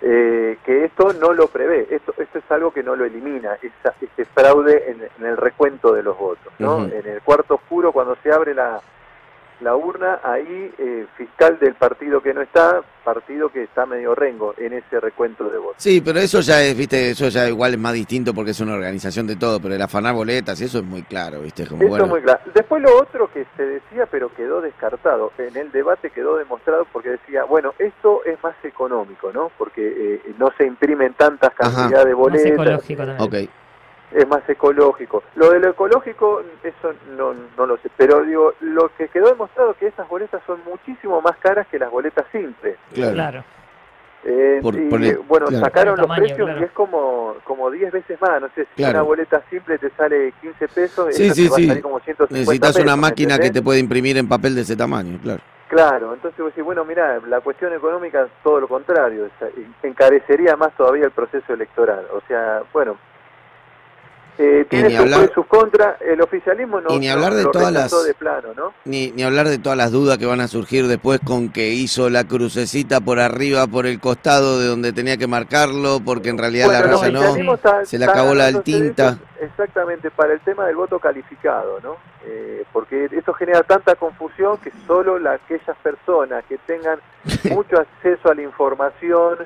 Eh, 0.00 0.58
que 0.64 0.84
esto 0.84 1.12
no 1.14 1.32
lo 1.32 1.48
prevé, 1.48 1.88
esto, 1.90 2.14
esto 2.18 2.38
es 2.38 2.44
algo 2.52 2.70
que 2.70 2.84
no 2.84 2.94
lo 2.94 3.04
elimina, 3.04 3.54
esa, 3.60 3.94
ese 4.00 4.24
fraude 4.26 4.90
en, 4.90 5.02
en 5.18 5.26
el 5.26 5.36
recuento 5.36 5.92
de 5.92 6.04
los 6.04 6.16
votos, 6.16 6.52
¿no? 6.60 6.84
En 6.84 7.04
el 7.06 7.20
cuarto 7.22 7.54
oscuro, 7.54 7.90
cuando 7.90 8.16
se 8.22 8.30
abre 8.30 8.54
la, 8.54 8.80
la 9.60 9.74
urna, 9.74 10.20
ahí 10.22 10.72
eh, 10.78 11.06
fiscal 11.16 11.58
del 11.58 11.74
partido 11.74 12.20
que 12.22 12.32
no 12.32 12.42
está, 12.42 12.80
partido 13.04 13.48
que 13.48 13.64
está 13.64 13.86
medio 13.86 14.14
rengo 14.14 14.54
en 14.56 14.72
ese 14.72 15.00
recuento 15.00 15.48
de 15.50 15.58
votos. 15.58 15.74
Sí, 15.78 16.00
pero 16.00 16.18
eso 16.20 16.40
ya 16.40 16.62
es, 16.62 16.76
viste, 16.76 17.10
eso 17.10 17.28
ya 17.28 17.48
igual 17.48 17.72
es 17.74 17.78
más 17.80 17.92
distinto 17.92 18.32
porque 18.34 18.52
es 18.52 18.60
una 18.60 18.74
organización 18.74 19.26
de 19.26 19.36
todo, 19.36 19.60
pero 19.60 19.74
el 19.74 19.82
afanar 19.82 20.14
boletas, 20.14 20.60
eso 20.60 20.78
es 20.78 20.84
muy 20.84 21.02
claro, 21.02 21.40
viste, 21.40 21.66
como 21.66 21.82
Eso 21.82 21.88
bueno. 21.90 22.04
es 22.04 22.10
muy 22.10 22.22
claro. 22.22 22.40
Después 22.54 22.82
lo 22.82 22.96
otro 23.00 23.30
que 23.32 23.46
se 23.56 23.64
decía, 23.66 24.06
pero 24.06 24.32
quedó 24.34 24.60
descartado, 24.60 25.32
en 25.38 25.56
el 25.56 25.72
debate 25.72 26.10
quedó 26.10 26.36
demostrado 26.36 26.86
porque 26.92 27.10
decía, 27.10 27.44
bueno, 27.44 27.74
esto 27.78 28.24
es 28.24 28.40
más 28.42 28.54
económico, 28.62 29.32
¿no? 29.32 29.50
Porque 29.58 29.82
eh, 30.26 30.32
no 30.38 30.52
se 30.56 30.64
imprimen 30.66 31.14
tantas 31.14 31.52
cantidades 31.54 32.06
de 32.06 32.12
Más 32.12 32.18
boletas. 32.18 32.46
ecológico 32.52 33.06
también. 33.06 33.44
Ok. 33.46 33.50
Es 34.12 34.26
más 34.28 34.48
ecológico. 34.48 35.22
Lo 35.36 35.50
de 35.50 35.60
lo 35.60 35.70
ecológico, 35.70 36.42
eso 36.62 36.92
no, 37.16 37.34
no 37.56 37.66
lo 37.66 37.76
sé, 37.78 37.90
pero 37.96 38.22
digo, 38.24 38.54
lo 38.60 38.90
que 38.96 39.08
quedó 39.08 39.28
demostrado 39.28 39.74
que 39.74 39.88
esas 39.88 40.08
boletas 40.08 40.40
son 40.46 40.60
muchísimo 40.64 41.20
más 41.20 41.36
caras 41.38 41.66
que 41.68 41.78
las 41.78 41.90
boletas 41.90 42.24
simples. 42.32 42.76
Claro. 42.94 43.12
Claro. 43.14 43.44
Eh, 44.24 44.58
Por- 44.60 44.74
y, 44.74 44.88
por 44.88 45.00
el- 45.02 45.18
bueno, 45.18 45.46
claro. 45.46 45.64
sacaron 45.64 45.96
los 45.96 46.06
precios 46.16 46.38
claro. 46.38 46.60
y 46.60 46.64
es 46.64 46.72
como 46.72 47.36
como 47.44 47.70
10 47.70 47.92
veces 47.92 48.20
más, 48.20 48.40
no 48.40 48.48
sé, 48.54 48.62
si 48.64 48.74
Claro. 48.82 48.98
una 48.98 49.02
boleta 49.02 49.42
simple 49.48 49.78
te 49.78 49.90
sale 49.90 50.32
15 50.40 50.66
pesos, 50.68 51.14
Sí, 51.14 51.30
sí, 51.30 51.44
te 51.44 51.50
va 51.50 51.56
sí. 51.56 51.64
a 51.64 51.68
salir 51.68 51.82
como 51.82 52.00
150 52.00 52.34
Necesitas 52.34 52.74
una 52.76 52.84
pesos, 52.84 52.96
¿me 52.96 53.00
máquina 53.02 53.38
que 53.38 53.50
te 53.50 53.62
puede 53.62 53.78
imprimir 53.78 54.18
en 54.18 54.28
papel 54.28 54.56
de 54.56 54.62
ese 54.62 54.74
tamaño, 54.76 55.18
claro. 55.22 55.40
Claro, 55.68 56.14
entonces 56.14 56.38
vos 56.40 56.48
decís, 56.48 56.64
bueno, 56.64 56.84
mira, 56.84 57.20
la 57.28 57.40
cuestión 57.40 57.72
económica 57.74 58.22
es 58.22 58.30
todo 58.42 58.58
lo 58.58 58.66
contrario, 58.68 59.26
o 59.26 59.38
sea, 59.38 59.48
encarecería 59.82 60.56
más 60.56 60.72
todavía 60.76 61.04
el 61.04 61.10
proceso 61.12 61.52
electoral. 61.52 62.06
O 62.12 62.20
sea, 62.26 62.62
bueno, 62.72 62.96
eh, 64.38 64.64
tiene 64.70 64.90
sus 64.90 64.98
hablar- 65.00 65.32
sus 65.34 65.46
contras, 65.46 66.00
el 66.00 66.20
oficialismo 66.22 66.80
no, 66.80 66.94
Y 66.94 66.98
ni 67.00 67.08
hablar 67.08 67.34
de 67.34 67.44
todas 67.46 67.72
las- 67.72 68.04
de 68.04 68.14
plano, 68.14 68.48
¿no? 68.56 68.72
Ni, 68.84 69.10
ni 69.10 69.22
hablar 69.24 69.48
de 69.48 69.58
todas 69.58 69.76
las 69.76 69.90
dudas 69.90 70.16
que 70.18 70.26
van 70.26 70.40
a 70.40 70.46
surgir 70.48 70.86
después 70.86 71.20
con 71.24 71.50
que 71.50 71.70
hizo 71.70 72.08
la 72.08 72.24
crucecita 72.24 73.00
por 73.00 73.18
arriba, 73.18 73.66
por 73.66 73.86
el 73.86 73.98
costado 74.00 74.60
de 74.60 74.66
donde 74.68 74.92
tenía 74.92 75.16
que 75.16 75.26
marcarlo, 75.26 76.00
porque 76.04 76.28
en 76.28 76.38
realidad 76.38 76.66
Bueno, 76.66 76.78
la 76.80 76.84
el 77.08 77.14
raza 77.14 77.42
no. 77.42 77.54
está- 77.54 77.84
se 77.84 77.98
le 77.98 78.04
acabó 78.04 78.34
la 78.34 78.52
tinta. 78.62 79.18
Exactamente, 79.40 80.10
para 80.10 80.32
el 80.32 80.40
tema 80.40 80.66
del 80.66 80.76
voto 80.76 80.98
calificado, 80.98 81.80
¿no? 81.82 81.96
Eh, 82.24 82.64
porque 82.72 83.08
eso 83.12 83.32
genera 83.34 83.62
tanta 83.62 83.94
confusión 83.94 84.58
que 84.58 84.70
solo 84.86 85.18
la- 85.18 85.32
aquellas 85.32 85.76
personas 85.82 86.44
que 86.48 86.58
tengan 86.66 86.98
mucho 87.64 87.76
acceso 87.78 88.30
a 88.30 88.34
la 88.34 88.42
información, 88.42 89.38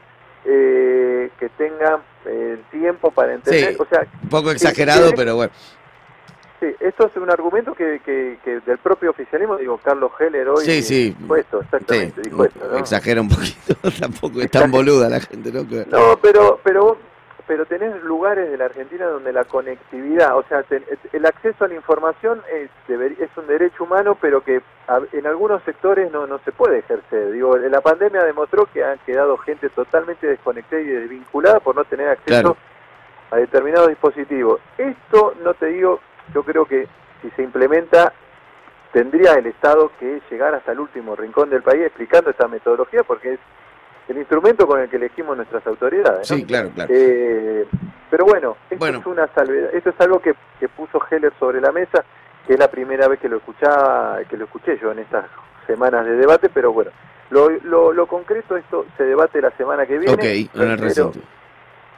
eh, 0.45 1.31
que 1.39 1.49
tengan 1.51 2.01
eh, 2.27 2.59
tiempo 2.71 3.11
para 3.11 3.35
entender, 3.35 3.73
Sí. 3.73 3.77
o 3.81 3.87
sea, 3.87 4.07
Un 4.23 4.29
poco 4.29 4.51
exagerado, 4.51 5.09
sí. 5.09 5.15
pero 5.17 5.37
bueno. 5.37 5.53
Sí, 6.61 6.69
esto 6.79 7.09
es 7.09 7.17
un 7.17 7.29
argumento 7.29 7.75
que, 7.75 8.01
que, 8.05 8.39
que 8.45 8.61
del 8.61 8.79
propio 8.79 9.11
oficialismo, 9.11 9.57
digo, 9.57 9.79
Carlos 9.83 10.13
Heller 10.21 10.49
hoy 10.49 10.65
Sí, 10.65 10.81
sí. 10.83 11.17
dijo 11.19 11.35
esto, 11.37 11.61
exactamente, 11.61 12.23
Sí, 12.23 12.31
dijo 12.31 12.45
esto, 12.45 12.61
¿no? 12.71 12.79
exagera 12.79 13.21
un 13.21 13.29
poquito, 13.29 13.75
tampoco 14.01 14.41
es 14.41 14.51
tan 14.51 14.71
boluda 14.71 15.09
la 15.09 15.21
gente, 15.21 15.51
¿no? 15.51 15.65
No, 15.91 16.19
pero, 16.23 16.61
pero, 16.63 16.97
pero 17.47 17.67
tenés 17.67 18.03
lugares 18.05 18.51
de 18.51 18.57
la 18.57 18.67
Argentina 18.67 19.07
donde 19.07 19.33
la 19.33 19.45
conectividad, 19.45 20.37
o 20.37 20.43
sea, 20.45 20.63
ten- 20.63 20.85
el 21.13 21.27
acceso 21.27 21.65
a 21.65 21.69
la 21.69 21.75
información 21.75 22.41
es, 22.53 22.71
es 22.89 23.31
un 23.37 23.47
derecho 23.47 23.85
humano, 23.85 24.17
pero 24.21 24.43
que 24.43 24.63
en 25.13 25.27
algunos 25.27 25.63
sectores 25.65 26.11
no, 26.13 26.27
no 26.27 26.39
se 26.41 26.53
puede 26.53 26.79
ejercer. 26.79 27.33
Digo, 27.33 27.57
la 27.57 27.81
pandemia 27.81 28.23
demostró 28.25 28.67
que 28.67 28.85
han 28.85 28.99
quedado 29.01 29.37
gente 29.39 29.69
totalmente 29.71 30.27
desconectada 30.27 30.83
y 30.83 30.87
desvinculada 30.87 31.61
por 31.61 31.75
no 31.77 31.85
tener 31.85 32.09
acceso 32.09 32.27
Claro. 32.41 32.57
a 33.31 33.37
determinados 33.37 33.89
dispositivos. 33.89 34.61
Esto, 34.79 35.35
no 35.43 35.55
te 35.55 35.67
digo, 35.67 36.01
yo 36.35 36.43
creo 36.45 36.65
que 36.67 36.87
si 37.23 37.31
se 37.31 37.43
implementa, 37.43 38.13
tendría 38.93 39.35
el 39.35 39.47
Estado 39.47 39.91
que 39.99 40.21
llegar 40.31 40.55
hasta 40.55 40.73
el 40.73 40.81
último 40.81 41.17
rincón 41.17 41.49
del 41.51 41.63
país 41.63 41.83
explicando 41.83 42.31
esta 42.31 42.47
metodología, 42.49 43.03
porque 43.05 43.35
es 43.35 43.41
el 44.09 44.19
instrumento 44.19 44.67
con 44.67 44.81
el 44.81 44.89
que 44.89 44.97
elegimos 44.97 45.37
nuestras 45.37 45.67
autoridades. 45.67 46.31
¿no? 46.31 46.37
Sí, 46.37 46.45
claro, 46.45 46.71
claro. 46.75 46.93
Eh, 46.95 47.67
pero 48.11 48.25
bueno, 48.27 48.57
esto 48.71 48.79
Bueno. 48.79 48.99
es 48.99 49.07
una 49.07 49.27
salvedad, 49.29 49.71
esto 49.73 49.91
es 49.91 50.01
algo 50.01 50.21
que, 50.21 50.35
que 50.61 50.69
puso 50.69 51.01
Heller 51.11 51.33
sobre 51.39 51.61
la 51.61 51.73
mesa 51.73 52.05
que 52.47 52.55
es 52.55 52.59
la 52.59 52.69
primera 52.69 53.07
vez 53.09 53.21
que 53.21 53.29
lo 53.29 53.37
escuchaba, 53.37 54.19
que 54.29 54.37
lo 54.37 54.45
escuché 54.47 54.77
yo 54.79 54.91
en 54.93 54.99
estas 54.99 55.27
semanas 55.67 56.05
de 56.05 56.17
debate, 56.17 56.49
pero 56.53 56.73
bueno, 56.73 56.91
lo, 57.31 57.49
lo, 57.51 57.93
lo 57.93 58.07
concreto 58.07 58.57
esto 58.57 58.85
se 58.97 59.05
debate 59.05 59.41
la 59.41 59.51
semana 59.53 59.87
que 59.87 59.99
viene. 59.99 60.13
Ok, 60.15 60.55
en 60.61 60.71
el 60.71 60.79
recinto. 60.79 61.21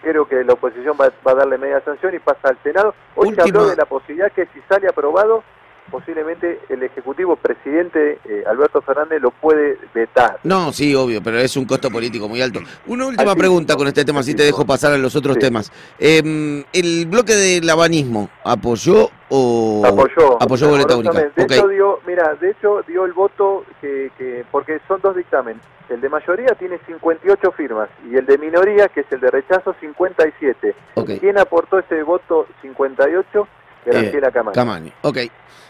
Creo 0.03 0.27
que 0.29 0.45
la 0.45 0.53
oposición 0.53 0.97
va, 1.01 1.11
va 1.27 1.33
a 1.33 1.35
darle 1.35 1.57
media 1.57 1.81
sanción 1.81 2.15
y 2.15 2.19
pasa 2.19 2.49
al 2.49 2.59
Senado. 2.63 2.95
Hoy 3.15 3.35
se 3.35 3.41
habló 3.41 3.67
de 3.67 3.75
la 3.77 3.87
posibilidad 3.87 4.31
que 4.33 4.45
si 4.53 4.61
sale 4.69 4.87
aprobado, 4.87 5.43
posiblemente 5.91 6.61
el 6.69 6.83
Ejecutivo 6.83 7.37
presidente 7.37 8.19
eh, 8.25 8.45
Alberto 8.47 8.81
Fernández 8.83 9.21
lo 9.21 9.31
puede 9.31 9.79
vetar. 9.95 10.39
No, 10.43 10.73
sí, 10.73 10.95
obvio, 10.95 11.23
pero 11.23 11.39
es 11.39 11.57
un 11.57 11.65
costo 11.65 11.91
político 11.91 12.29
muy 12.29 12.41
alto. 12.43 12.61
Una 12.87 13.07
última 13.07 13.35
pregunta 13.35 13.77
con 13.77 13.87
este 13.87 14.05
tema, 14.05 14.21
así 14.21 14.35
te 14.35 14.43
dejo 14.45 14.65
pasar 14.65 14.93
a 14.93 14.99
los 14.99 15.15
otros 15.17 15.35
Sí. 15.35 15.41
temas. 15.41 15.73
Eh, 15.99 16.65
¿El 16.73 17.07
bloque 17.07 17.35
del 17.35 17.69
abanismo 17.69 18.29
apoyó 18.45 19.11
o 19.29 19.83
apoyó 19.87 20.43
apoyó 20.43 20.69
boleta 20.69 20.97
única? 20.97 21.13
De 21.37 21.43
Ok. 21.45 21.51
hecho 21.51 21.69
dio, 21.69 22.01
mira, 22.07 22.35
de 22.41 22.51
hecho 22.51 22.83
dio 22.87 23.05
el 23.05 23.13
voto 23.13 23.65
que, 23.81 24.11
que 24.19 24.45
porque 24.51 24.81
son 24.89 25.01
dos 25.03 25.17
dictámenes. 25.17 25.63
El 25.91 26.01
de 26.01 26.09
mayoría 26.09 26.55
tiene 26.59 26.79
58 26.87 27.53
firmas 27.53 27.91
y 28.11 28.17
el 28.17 28.25
de 28.25 28.39
minoría, 28.39 28.89
que 28.89 29.01
es 29.01 29.07
el 29.13 29.21
de 29.21 29.31
rechazo, 29.31 29.75
57. 29.81 30.75
Ok. 30.95 31.11
¿Quién 31.21 31.37
aportó 31.39 31.79
ese 31.79 32.03
voto 32.03 32.47
58? 32.63 33.47
Graciela 33.85 34.29
Eh, 34.29 34.33
Camacho. 34.33 34.55
Camaño. 34.55 34.93
Ok. 35.03 35.19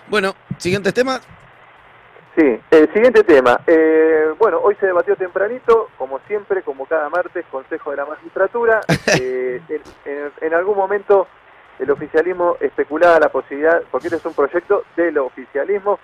Bueno, 0.08 0.34
siguientes 0.58 0.92
temas. 0.94 1.26
Sí, 2.36 2.60
el 2.70 2.92
siguiente 2.92 3.22
tema. 3.22 3.60
Eh, 3.66 4.26
bueno, 4.38 4.58
hoy 4.60 4.74
se 4.80 4.86
debatió 4.86 5.14
tempranito, 5.14 5.90
como 5.96 6.18
siempre, 6.26 6.62
como 6.62 6.84
cada 6.84 7.08
martes, 7.08 7.44
Consejo 7.50 7.92
de 7.92 7.96
la 7.96 8.06
Magistratura. 8.06 8.80
Eh, 9.16 9.60
en, 10.40 10.54
algún 10.54 10.76
momento 10.76 11.28
el 11.78 11.90
oficialismo 11.90 12.56
especulaba 12.60 13.20
la 13.20 13.28
posibilidad, 13.28 13.82
porque 13.90 14.08
este 14.08 14.18
es 14.18 14.24
un 14.26 14.34
proyecto 14.34 14.84
del 14.96 15.18
oficialismo, 15.18 15.98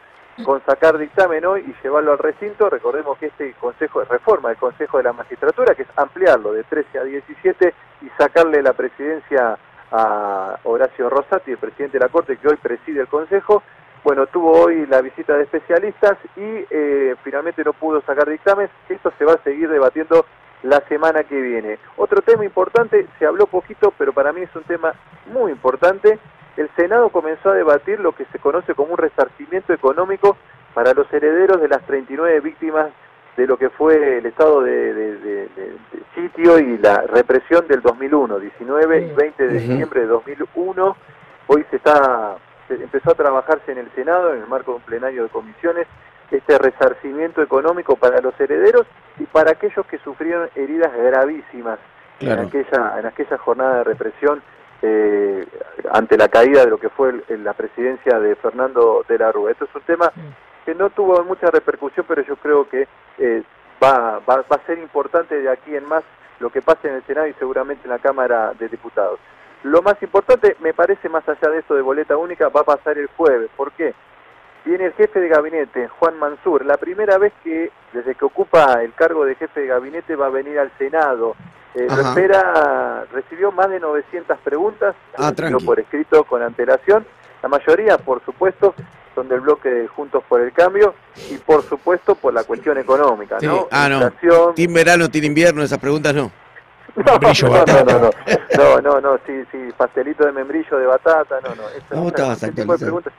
con 0.45 0.65
sacar 0.65 0.97
dictamen 0.97 1.45
hoy 1.45 1.65
y 1.67 1.83
llevarlo 1.83 2.13
al 2.13 2.19
recinto. 2.19 2.71
Recordemos 2.71 3.19
que 3.19 3.27
este 3.27 3.53
Consejo 3.55 4.01
de 4.01 4.07
Reforma 4.07 4.51
del 4.51 4.59
Consejo 4.59 4.99
de 4.99 5.05
la 5.05 5.13
Magistratura, 5.13 5.75
que 5.75 5.83
es 5.83 5.89
ampliarlo 5.97 6.53
de 6.53 6.63
13 6.65 6.99
a 6.99 7.05
17 7.05 7.75
y 8.03 8.09
sacarle 8.17 8.63
la 8.63 8.73
presidencia 8.75 9.59
a 9.93 10.59
Horacio 10.65 11.09
Rosati, 11.11 11.53
el 11.53 11.59
presidente 11.59 11.99
de 11.99 12.05
la 12.05 12.11
Corte, 12.11 12.37
que 12.37 12.49
hoy 12.49 12.57
preside 12.57 13.03
el 13.03 13.09
Consejo. 13.09 13.63
Bueno, 14.03 14.27
tuvo 14.27 14.53
hoy 14.53 14.87
la 14.87 15.03
visita 15.03 15.37
de 15.37 15.43
especialistas 15.43 16.17
y 16.37 16.65
eh, 16.71 17.15
finalmente 17.23 17.63
no 17.65 17.73
pudo 17.73 18.01
sacar 18.03 18.29
dictamen. 18.29 18.71
Esto 18.89 19.13
se 19.19 19.25
va 19.25 19.35
a 19.35 19.43
seguir 19.43 19.69
debatiendo 19.69 20.25
la 20.63 20.81
semana 20.89 21.25
que 21.25 21.41
viene. 21.41 21.79
Otro 21.97 22.23
tema 22.23 22.45
importante, 22.45 23.07
se 23.19 23.27
habló 23.27 23.47
poquito, 23.47 23.93
pero 23.99 24.13
para 24.13 24.33
mí 24.33 24.43
es 24.43 24.55
un 24.57 24.63
tema 24.63 24.95
muy 25.33 25.53
importante. 25.53 26.19
El 26.57 26.71
Senado 26.77 27.11
comenzó 27.11 27.51
a 27.51 27.55
debatir 27.55 28.01
lo 28.01 28.13
que 28.13 28.25
se 28.27 28.39
conoce 28.39 28.75
como 28.75 28.93
un 28.93 28.99
resarcimiento 28.99 29.73
económico 29.73 30.37
para 30.75 30.95
los 30.95 31.13
herederos 31.13 31.61
de 31.61 31.69
las 31.69 31.83
39 31.87 32.41
víctimas 32.41 32.91
de 33.37 33.47
lo 33.47 33.57
que 33.57 33.71
fue 33.71 34.19
el 34.19 34.27
estado 34.27 34.63
de, 34.63 34.93
de- 34.95 35.17
de- 35.19 35.49
de- 35.49 35.77
de 35.93 36.03
sitio 36.15 36.59
y 36.59 36.79
la 36.79 37.03
represión 37.03 37.67
del 37.69 37.81
2001, 37.81 38.39
19 38.39 39.01
y 39.01 39.13
20 39.15 39.47
de 39.49 39.57
Ujú. 39.59 39.69
diciembre 39.69 40.01
de 40.01 40.07
2001. 40.07 40.97
Hoy 41.47 41.65
se 41.71 41.77
está 41.77 42.37
se 42.69 42.75
empezó 42.75 43.11
a 43.11 43.15
trabajarse 43.15 43.73
en 43.73 43.79
el 43.79 43.91
Senado 43.97 44.33
en 44.33 44.43
el 44.43 44.47
marco 44.47 44.71
de 44.73 44.77
un 44.77 44.83
plenario 44.85 45.25
de 45.25 45.29
comisiones 45.31 45.87
este 46.31 46.57
resarcimiento 46.59 47.43
económico 47.43 47.97
para 47.97 48.21
los 48.21 48.39
herederos 48.41 48.87
y 49.19 49.25
para 49.25 49.51
aquellos 49.51 49.85
que 49.87 49.99
sufrieron 49.99 50.49
heridas 50.55 50.93
gravísimas 50.97 51.79
Claro. 52.21 52.43
en 52.43 52.49
aquella 52.49 52.99
en 53.01 53.07
aquella 53.07 53.39
jornada 53.39 53.79
de 53.79 53.85
represión 53.85 54.43
eh, 54.83 55.45
ante 55.93 56.17
la 56.17 56.29
caída 56.29 56.65
de 56.65 56.71
lo 56.71 56.79
que 56.79 56.89
fue 56.91 57.11
el- 57.11 57.25
el- 57.29 57.45
la 57.45 57.55
presidencia 57.55 58.19
de 58.21 58.35
Fernando 58.37 59.05
de 59.09 59.19
la 59.19 59.33
Rúa. 59.33 59.51
Esto 59.51 59.65
es 59.65 59.75
un 59.75 59.83
tema 59.83 60.13
que 60.65 60.75
no 60.75 60.91
tuvo 60.91 61.23
mucha 61.25 61.51
repercusión, 61.51 62.07
pero 62.09 62.23
yo 62.23 62.37
creo 62.37 62.69
que 62.69 62.87
eh, 63.19 63.43
va, 63.83 64.19
va, 64.21 64.37
va 64.37 64.57
a 64.57 64.67
ser 64.67 64.79
importante 64.79 65.41
de 65.41 65.51
aquí 65.51 65.75
en 65.75 65.87
más 65.87 66.03
lo 66.39 66.51
que 66.51 66.63
pase 66.63 66.89
en 66.89 66.95
el 66.95 67.03
Senado 67.05 67.27
y 67.27 67.35
seguramente 67.35 67.83
en 67.85 67.91
la 67.91 67.99
Cámara 67.99 68.53
de 68.59 68.69
Diputados. 68.69 69.19
Lo 69.63 69.83
más 69.83 70.03
importante, 70.03 70.57
me 70.61 70.73
parece, 70.73 71.09
más 71.11 71.29
allá 71.29 71.51
de 71.51 71.59
esto 71.59 71.75
de 71.75 71.83
boleta 71.83 72.17
única, 72.17 72.49
va 72.49 72.63
a 72.63 72.65
pasar 72.65 72.97
el 72.97 73.09
jueves. 73.09 73.51
¿Por 73.57 73.73
qué? 73.73 73.93
Viene 74.65 74.87
el 74.87 74.93
jefe 74.95 75.21
de 75.21 75.29
gabinete, 75.29 75.89
Juan 75.89 76.19
Mansur, 76.19 76.65
la 76.65 76.77
primera 76.79 77.19
vez 77.19 77.33
que, 77.45 77.71
desde 77.93 78.15
que 78.15 78.25
ocupa 78.25 78.83
el 78.83 78.95
cargo 78.95 79.25
de 79.27 79.35
jefe 79.35 79.61
de 79.61 79.67
gabinete, 79.67 80.17
va 80.17 80.27
a 80.27 80.31
venir 80.31 80.59
al 80.59 80.71
Senado. 80.79 81.35
Eh, 81.75 81.87
lo 81.89 82.01
espera, 82.01 83.05
recibió 83.13 83.53
más 83.53 83.69
de 83.71 83.81
900 83.81 84.39
preguntas, 84.39 84.95
Ah, 85.19 85.33
tranqui. 85.33 85.65
por 85.65 85.79
escrito 85.79 86.25
con 86.25 86.43
antelación. 86.43 87.07
La 87.43 87.49
mayoría, 87.49 87.99
por 87.99 88.23
supuesto, 88.25 88.75
son 89.15 89.29
del 89.29 89.41
bloque 89.41 89.69
de 89.71 89.89
Juntos 89.89 90.23
por 90.29 90.41
el 90.41 90.53
Cambio 90.53 90.95
y, 91.31 91.37
por 91.39 91.63
supuesto, 91.63 92.15
por 92.15 92.33
la 92.35 92.45
cuestión 92.45 92.79
económica, 92.79 93.41
Sí. 93.41 93.47
¿no? 93.47 93.67
Ah, 93.71 93.89
no. 93.89 93.97
Inflación, 94.03 94.55
Team 94.55 94.73
verano, 94.75 95.09
team 95.11 95.25
invierno, 95.25 95.63
esas 95.63 95.79
preguntas 95.79 96.15
no. 96.15 96.31
no, 96.97 97.05
Membrillo, 97.13 97.49
no, 97.49 97.53
no, 97.55 97.59
batata. 97.61 97.85
no, 97.85 98.01
no, 98.01 98.11
no, 98.81 98.81
no, 98.81 99.01
no, 99.01 99.19
sí, 99.27 99.33
sí, 99.53 99.59
pastelito 99.77 100.25
de 100.27 100.33
membrillo 100.33 100.77
de 100.79 100.87
batata, 100.87 101.41
no, 101.41 101.55
no. 101.55 101.69
Esa- 101.69 101.87
¿Cómo 101.91 102.09
esa- 102.09 102.17
estabas 102.17 102.37
ese 102.43 102.53
tipo 102.53 102.57
de 102.57 102.63
actualizado? 102.85 102.87
preguntas. 103.03 103.13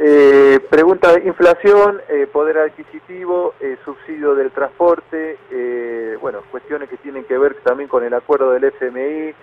Eh, 0.00 0.60
pregunta 0.70 1.12
de 1.12 1.26
inflación, 1.26 2.00
eh, 2.08 2.28
poder 2.32 2.58
adquisitivo, 2.58 3.54
eh, 3.60 3.76
subsidio 3.84 4.36
del 4.36 4.52
transporte, 4.52 5.36
eh, 5.50 6.16
bueno, 6.20 6.40
cuestiones 6.52 6.88
que 6.88 6.96
tienen 6.98 7.24
que 7.24 7.36
ver 7.36 7.56
también 7.64 7.88
con 7.88 8.04
el 8.04 8.14
acuerdo 8.14 8.52
del 8.52 8.62
FMI, 8.64 9.34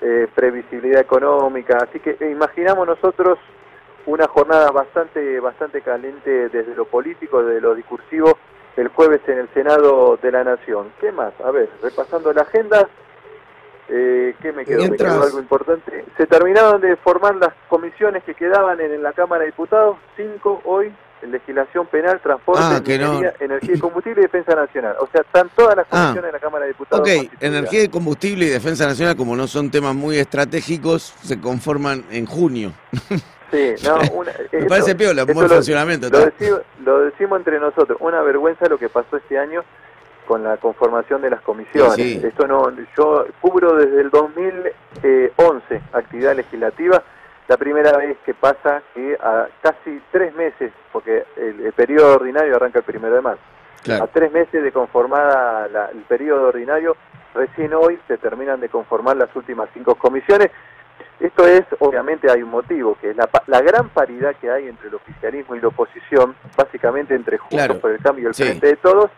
eh, 0.00 0.28
previsibilidad 0.34 1.00
económica, 1.00 1.78
así 1.82 1.98
que 2.00 2.16
eh, 2.20 2.30
imaginamos 2.30 2.86
nosotros 2.86 3.38
una 4.06 4.26
jornada 4.28 4.70
bastante, 4.70 5.38
bastante 5.40 5.82
caliente 5.82 6.48
desde 6.48 6.74
lo 6.74 6.84
político, 6.86 7.42
desde 7.42 7.60
lo 7.60 7.74
discursivo, 7.74 8.38
el 8.76 8.88
jueves 8.88 9.20
en 9.26 9.38
el 9.38 9.48
Senado 9.50 10.16
de 10.22 10.32
la 10.32 10.44
Nación. 10.44 10.92
¿Qué 11.00 11.10
más? 11.12 11.32
A 11.44 11.50
ver, 11.50 11.68
repasando 11.82 12.32
la 12.32 12.42
agenda, 12.42 12.88
eh, 13.88 14.34
¿qué 14.40 14.52
me 14.52 14.64
quedó? 14.64 14.78
Mientras- 14.78 15.10
Me 15.10 15.16
quedó 15.16 15.24
algo 15.26 15.38
importante. 15.40 16.04
Se 16.16 16.26
terminaron 16.26 16.80
de 16.80 16.96
formar 16.96 17.34
las 17.36 17.52
comisiones 17.68 18.22
que 18.24 18.34
quedaban 18.34 18.80
en, 18.80 18.92
en 18.92 19.02
la 19.02 19.12
Cámara 19.12 19.40
de 19.40 19.46
Diputados, 19.46 19.96
cinco 20.16 20.60
hoy, 20.64 20.92
legislación 21.22 21.86
penal, 21.86 22.20
transporte, 22.20 22.60
Ah, 22.62 22.80
no- 22.98 23.20
energía 23.40 23.74
y 23.74 23.78
combustible 23.78 24.20
y 24.20 24.22
defensa 24.24 24.54
nacional. 24.54 24.96
O 25.00 25.08
sea, 25.10 25.20
están 25.22 25.48
todas 25.56 25.76
las 25.76 25.86
Ah. 25.90 26.12
comisiones 26.12 26.24
en 26.28 26.32
la 26.32 26.38
Cámara 26.38 26.64
de 26.64 26.70
Diputados. 26.72 27.00
Ok, 27.08 27.30
energía 27.40 27.82
y 27.84 27.88
combustible 27.88 28.46
y 28.46 28.48
defensa 28.50 28.86
nacional, 28.86 29.16
como 29.16 29.34
no 29.36 29.46
son 29.46 29.70
temas 29.70 29.94
muy 29.94 30.18
estratégicos, 30.18 31.14
se 31.22 31.40
conforman 31.40 32.04
en 32.10 32.26
junio. 32.26 32.72
Sí, 33.50 33.74
no, 33.84 33.96
una, 34.14 34.32
Me 34.52 34.58
eso- 34.58 34.68
parece 34.68 34.94
piola, 34.94 35.24
buen 35.24 35.48
lo- 35.48 35.54
funcionamiento. 35.54 36.08
Lo, 36.10 36.18
decimos, 36.26 36.60
lo 36.84 36.98
decimos 37.00 37.38
entre 37.38 37.58
nosotros, 37.58 37.96
una 38.00 38.20
vergüenza 38.22 38.66
lo 38.68 38.78
que 38.78 38.88
pasó 38.88 39.16
este 39.16 39.38
año 39.38 39.62
con 40.26 40.44
la 40.44 40.58
conformación 40.58 41.22
de 41.22 41.30
las 41.30 41.40
comisiones. 41.40 41.94
Sí, 41.94 42.18
sí. 42.20 42.26
Esto 42.26 42.46
no, 42.46 42.70
yo 42.96 43.26
cubro 43.40 43.74
desde 43.76 44.02
el 44.02 44.10
2011 44.10 45.80
actividad 45.92 46.36
legislativa, 46.36 47.02
la 47.48 47.56
primera 47.56 47.96
vez 47.96 48.16
que 48.24 48.34
pasa 48.34 48.82
que 48.94 49.16
a 49.20 49.48
casi 49.62 50.00
tres 50.12 50.34
meses, 50.34 50.72
porque 50.92 51.24
el, 51.36 51.60
el 51.66 51.72
periodo 51.72 52.14
ordinario 52.16 52.54
arranca 52.56 52.78
el 52.80 52.84
primero 52.84 53.14
de 53.14 53.20
marzo, 53.22 53.42
a 54.00 54.06
tres 54.08 54.30
meses 54.32 54.62
de 54.62 54.70
conformada 54.72 55.66
la- 55.68 55.86
el 55.86 56.02
periodo 56.02 56.48
ordinario, 56.48 56.96
recién 57.34 57.72
hoy 57.74 57.98
se 58.06 58.18
terminan 58.18 58.60
de 58.60 58.68
conformar 58.68 59.16
las 59.16 59.34
últimas 59.34 59.68
cinco 59.72 59.94
comisiones. 59.94 60.50
Esto 61.20 61.46
es, 61.46 61.62
obviamente 61.80 62.30
hay 62.30 62.42
un 62.42 62.50
motivo, 62.50 62.96
que 63.00 63.10
es 63.10 63.16
la, 63.16 63.28
la 63.46 63.60
gran 63.60 63.88
paridad 63.88 64.34
que 64.40 64.50
hay 64.50 64.68
entre 64.68 64.88
el 64.88 64.94
oficialismo 64.94 65.56
y 65.56 65.60
la 65.60 65.68
oposición, 65.68 66.34
básicamente 66.56 67.14
entre 67.14 67.38
Juntos 67.38 67.56
Claro. 67.66 67.80
por 67.80 67.90
el 67.92 67.98
Cambio 68.00 68.24
y 68.24 68.26
el 68.28 68.34
Sí. 68.34 68.44
Frente 68.44 68.66
de 68.68 68.76
Todos, 68.76 69.10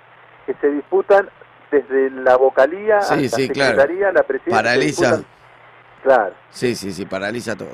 que 0.46 0.54
se 0.54 0.70
disputan 0.70 1.28
desde 1.70 2.10
la 2.10 2.36
vocalía 2.36 3.00
Sí, 3.02 3.24
hasta 3.26 3.36
sí, 3.36 3.48
claro. 3.50 3.70
secretaría, 3.72 4.12
la 4.12 4.22
presidencia. 4.22 4.56
Paraliza. 4.62 5.20
Claro, 6.02 6.32
Sí, 6.50 6.74
sí, 6.74 6.92
sí, 6.92 7.04
paraliza 7.06 7.56
todo. 7.56 7.68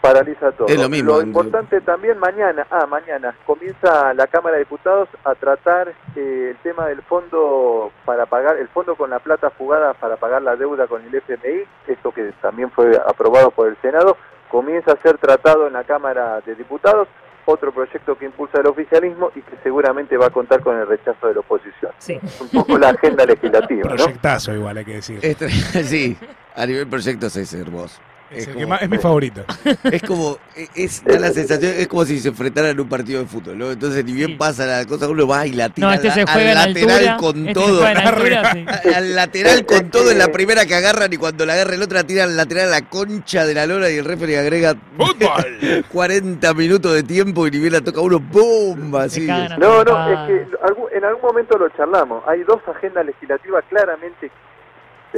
paraliza 0.00 0.52
todo. 0.52 0.66
Es 0.68 0.78
lo 0.80 0.88
mismo, 0.88 1.20
en- 1.20 1.28
importante 1.28 1.80
también 1.80 2.18
mañana, 2.18 2.66
ah, 2.70 2.86
mañana 2.86 3.34
comienza 3.46 4.12
la 4.14 4.26
Cámara 4.26 4.56
de 4.56 4.64
Diputados 4.64 5.08
a 5.24 5.34
tratar 5.34 5.88
eh, 6.16 6.48
el 6.50 6.56
tema 6.58 6.86
del 6.88 7.00
fondo 7.02 7.90
para 8.04 8.26
pagar, 8.26 8.56
el 8.58 8.68
fondo 8.68 8.96
con 8.96 9.10
la 9.10 9.18
plata 9.18 9.50
fugada 9.50 9.94
para 9.94 10.16
pagar 10.16 10.42
la 10.42 10.56
deuda 10.56 10.86
con 10.86 11.02
el 11.04 11.14
FMI, 11.14 11.64
esto 11.86 12.12
que 12.12 12.32
también 12.42 12.70
fue 12.70 12.96
aprobado 13.06 13.50
por 13.50 13.68
el 13.68 13.76
Senado, 13.80 14.16
comienza 14.50 14.92
a 14.92 14.96
ser 15.02 15.16
tratado 15.18 15.66
en 15.66 15.72
la 15.72 15.84
Cámara 15.84 16.40
de 16.44 16.54
Diputados, 16.54 17.08
otro 17.46 17.72
proyecto 17.72 18.16
que 18.16 18.26
impulsa 18.26 18.60
el 18.60 18.66
oficialismo 18.66 19.30
y 19.34 19.40
que 19.42 19.56
seguramente 19.62 20.16
va 20.16 20.26
a 20.26 20.30
contar 20.30 20.60
con 20.62 20.78
el 20.78 20.86
rechazo 20.86 21.28
de 21.28 21.34
la 21.34 21.40
oposición. 21.40 21.92
Sí. 21.98 22.18
Es 22.22 22.40
un 22.40 22.48
poco 22.48 22.78
la 22.78 22.90
agenda 22.90 23.24
legislativa, 23.26 23.90
¿no? 23.90 23.96
Proyectazo 23.96 24.54
igual, 24.54 24.78
hay 24.78 24.84
que 24.84 24.94
decir. 24.94 25.18
Este- 25.22 25.48
sí, 25.84 26.16
a 26.54 26.66
nivel 26.66 26.86
proyectos 26.86 27.36
es 27.36 27.52
hermoso. 27.54 28.00
Es 28.36 28.48
que 28.48 28.66
más- 28.66 28.88
mi 28.88 28.98
favorito. 28.98 29.44
Es 29.84 30.02
como, 30.02 30.38
es, 30.74 31.04
da 31.04 31.18
la 31.18 31.30
sensación, 31.30 31.72
es 31.76 31.86
como 31.88 32.04
si 32.04 32.18
se 32.20 32.28
enfrentaran 32.28 32.70
en 32.72 32.80
un 32.80 32.88
partido 32.88 33.20
de 33.20 33.26
fútbol, 33.26 33.58
¿no? 33.58 33.70
Entonces, 33.70 34.04
ni 34.04 34.12
bien 34.12 34.30
Sí. 34.30 34.34
pasa 34.36 34.66
la 34.66 34.84
cosa, 34.86 35.08
uno 35.08 35.26
va 35.26 35.46
y 35.46 35.52
la 35.52 35.68
tira 35.68 35.88
No, 35.88 35.92
este 35.94 36.08
al- 36.08 36.14
se 36.14 36.26
juega 36.26 36.54
lateral 36.54 36.90
altura. 36.90 37.16
con 37.18 37.36
este 37.48 37.48
se 37.48 37.54
todo. 37.66 37.76
juega 37.78 37.92
en 37.92 37.98
altura, 38.08 38.52
sí. 38.82 38.88
Al 38.94 39.14
lateral 39.14 39.66
con 39.66 39.90
todo 39.90 40.10
en 40.10 40.18
la 40.18 40.28
primera 40.28 40.66
que 40.66 40.74
agarran 40.74 41.12
y 41.12 41.16
cuando 41.16 41.44
la 41.46 41.52
agarra 41.54 41.74
el 41.74 41.82
otro 41.82 41.96
la 41.96 42.04
tira 42.04 42.24
al 42.24 42.36
lateral 42.36 42.68
a 42.68 42.80
la 42.80 42.88
concha 42.88 43.44
de 43.46 43.54
la 43.54 43.66
lona 43.66 43.88
y 43.90 43.96
el 43.96 44.04
referee 44.04 44.38
agrega 44.38 44.74
¡Fútbol! 44.96 45.84
40 45.92 46.54
minutos 46.54 46.94
de 46.94 47.02
tiempo 47.02 47.46
y 47.46 47.50
ni 47.50 47.58
bien 47.58 47.72
la 47.72 47.80
toca 47.80 48.00
uno, 48.00 48.18
¡bomba! 48.20 49.04
Así. 49.04 49.26
No, 49.58 49.84
no, 49.84 50.08
es 50.12 50.18
que 50.28 50.96
en 50.96 51.04
algún 51.04 51.22
momento 51.22 51.58
lo 51.58 51.68
charlamos. 51.70 52.22
Hay 52.26 52.42
dos 52.44 52.60
agendas 52.68 53.04
legislativas 53.06 53.64
claramente 53.68 54.30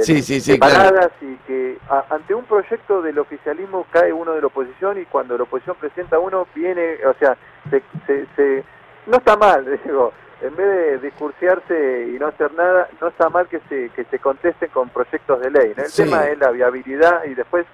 Sí, 0.03 0.21
sí, 0.21 0.39
sí, 0.39 0.53
separadas 0.53 1.11
y 1.21 1.35
que 1.47 1.77
a- 1.89 2.05
ante 2.09 2.33
un 2.35 2.45
proyecto 2.45 3.01
del 3.01 3.17
oficialismo 3.19 3.85
cae 3.91 4.13
uno 4.13 4.33
de 4.33 4.41
la 4.41 4.47
oposición 4.47 4.99
y 4.99 5.05
cuando 5.05 5.37
la 5.37 5.43
oposición 5.43 5.75
presenta 5.79 6.19
uno 6.19 6.47
viene, 6.53 6.97
o 7.05 7.13
sea, 7.15 7.35
se, 7.69 7.81
se, 8.05 8.25
se- 8.35 8.63
no 9.07 9.17
está 9.17 9.35
mal, 9.37 9.65
digo, 9.85 10.13
en 10.41 10.55
vez 10.55 10.67
de 10.67 10.97
discursiarse 10.99 12.09
y 12.13 12.19
no 12.19 12.27
hacer 12.27 12.53
nada, 12.53 12.87
no 13.01 13.07
está 13.07 13.29
mal 13.29 13.47
que 13.47 13.59
se, 13.69 13.89
que 13.89 14.03
se 14.05 14.19
contesten 14.19 14.69
con 14.69 14.89
proyectos 14.89 15.39
de 15.41 15.49
ley. 15.49 15.73
¿no? 15.75 15.83
El 15.83 15.89
Sí. 15.89 16.03
tema 16.03 16.25
es 16.27 16.37
la 16.37 16.51
viabilidad 16.51 17.23
y 17.25 17.33
después 17.33 17.65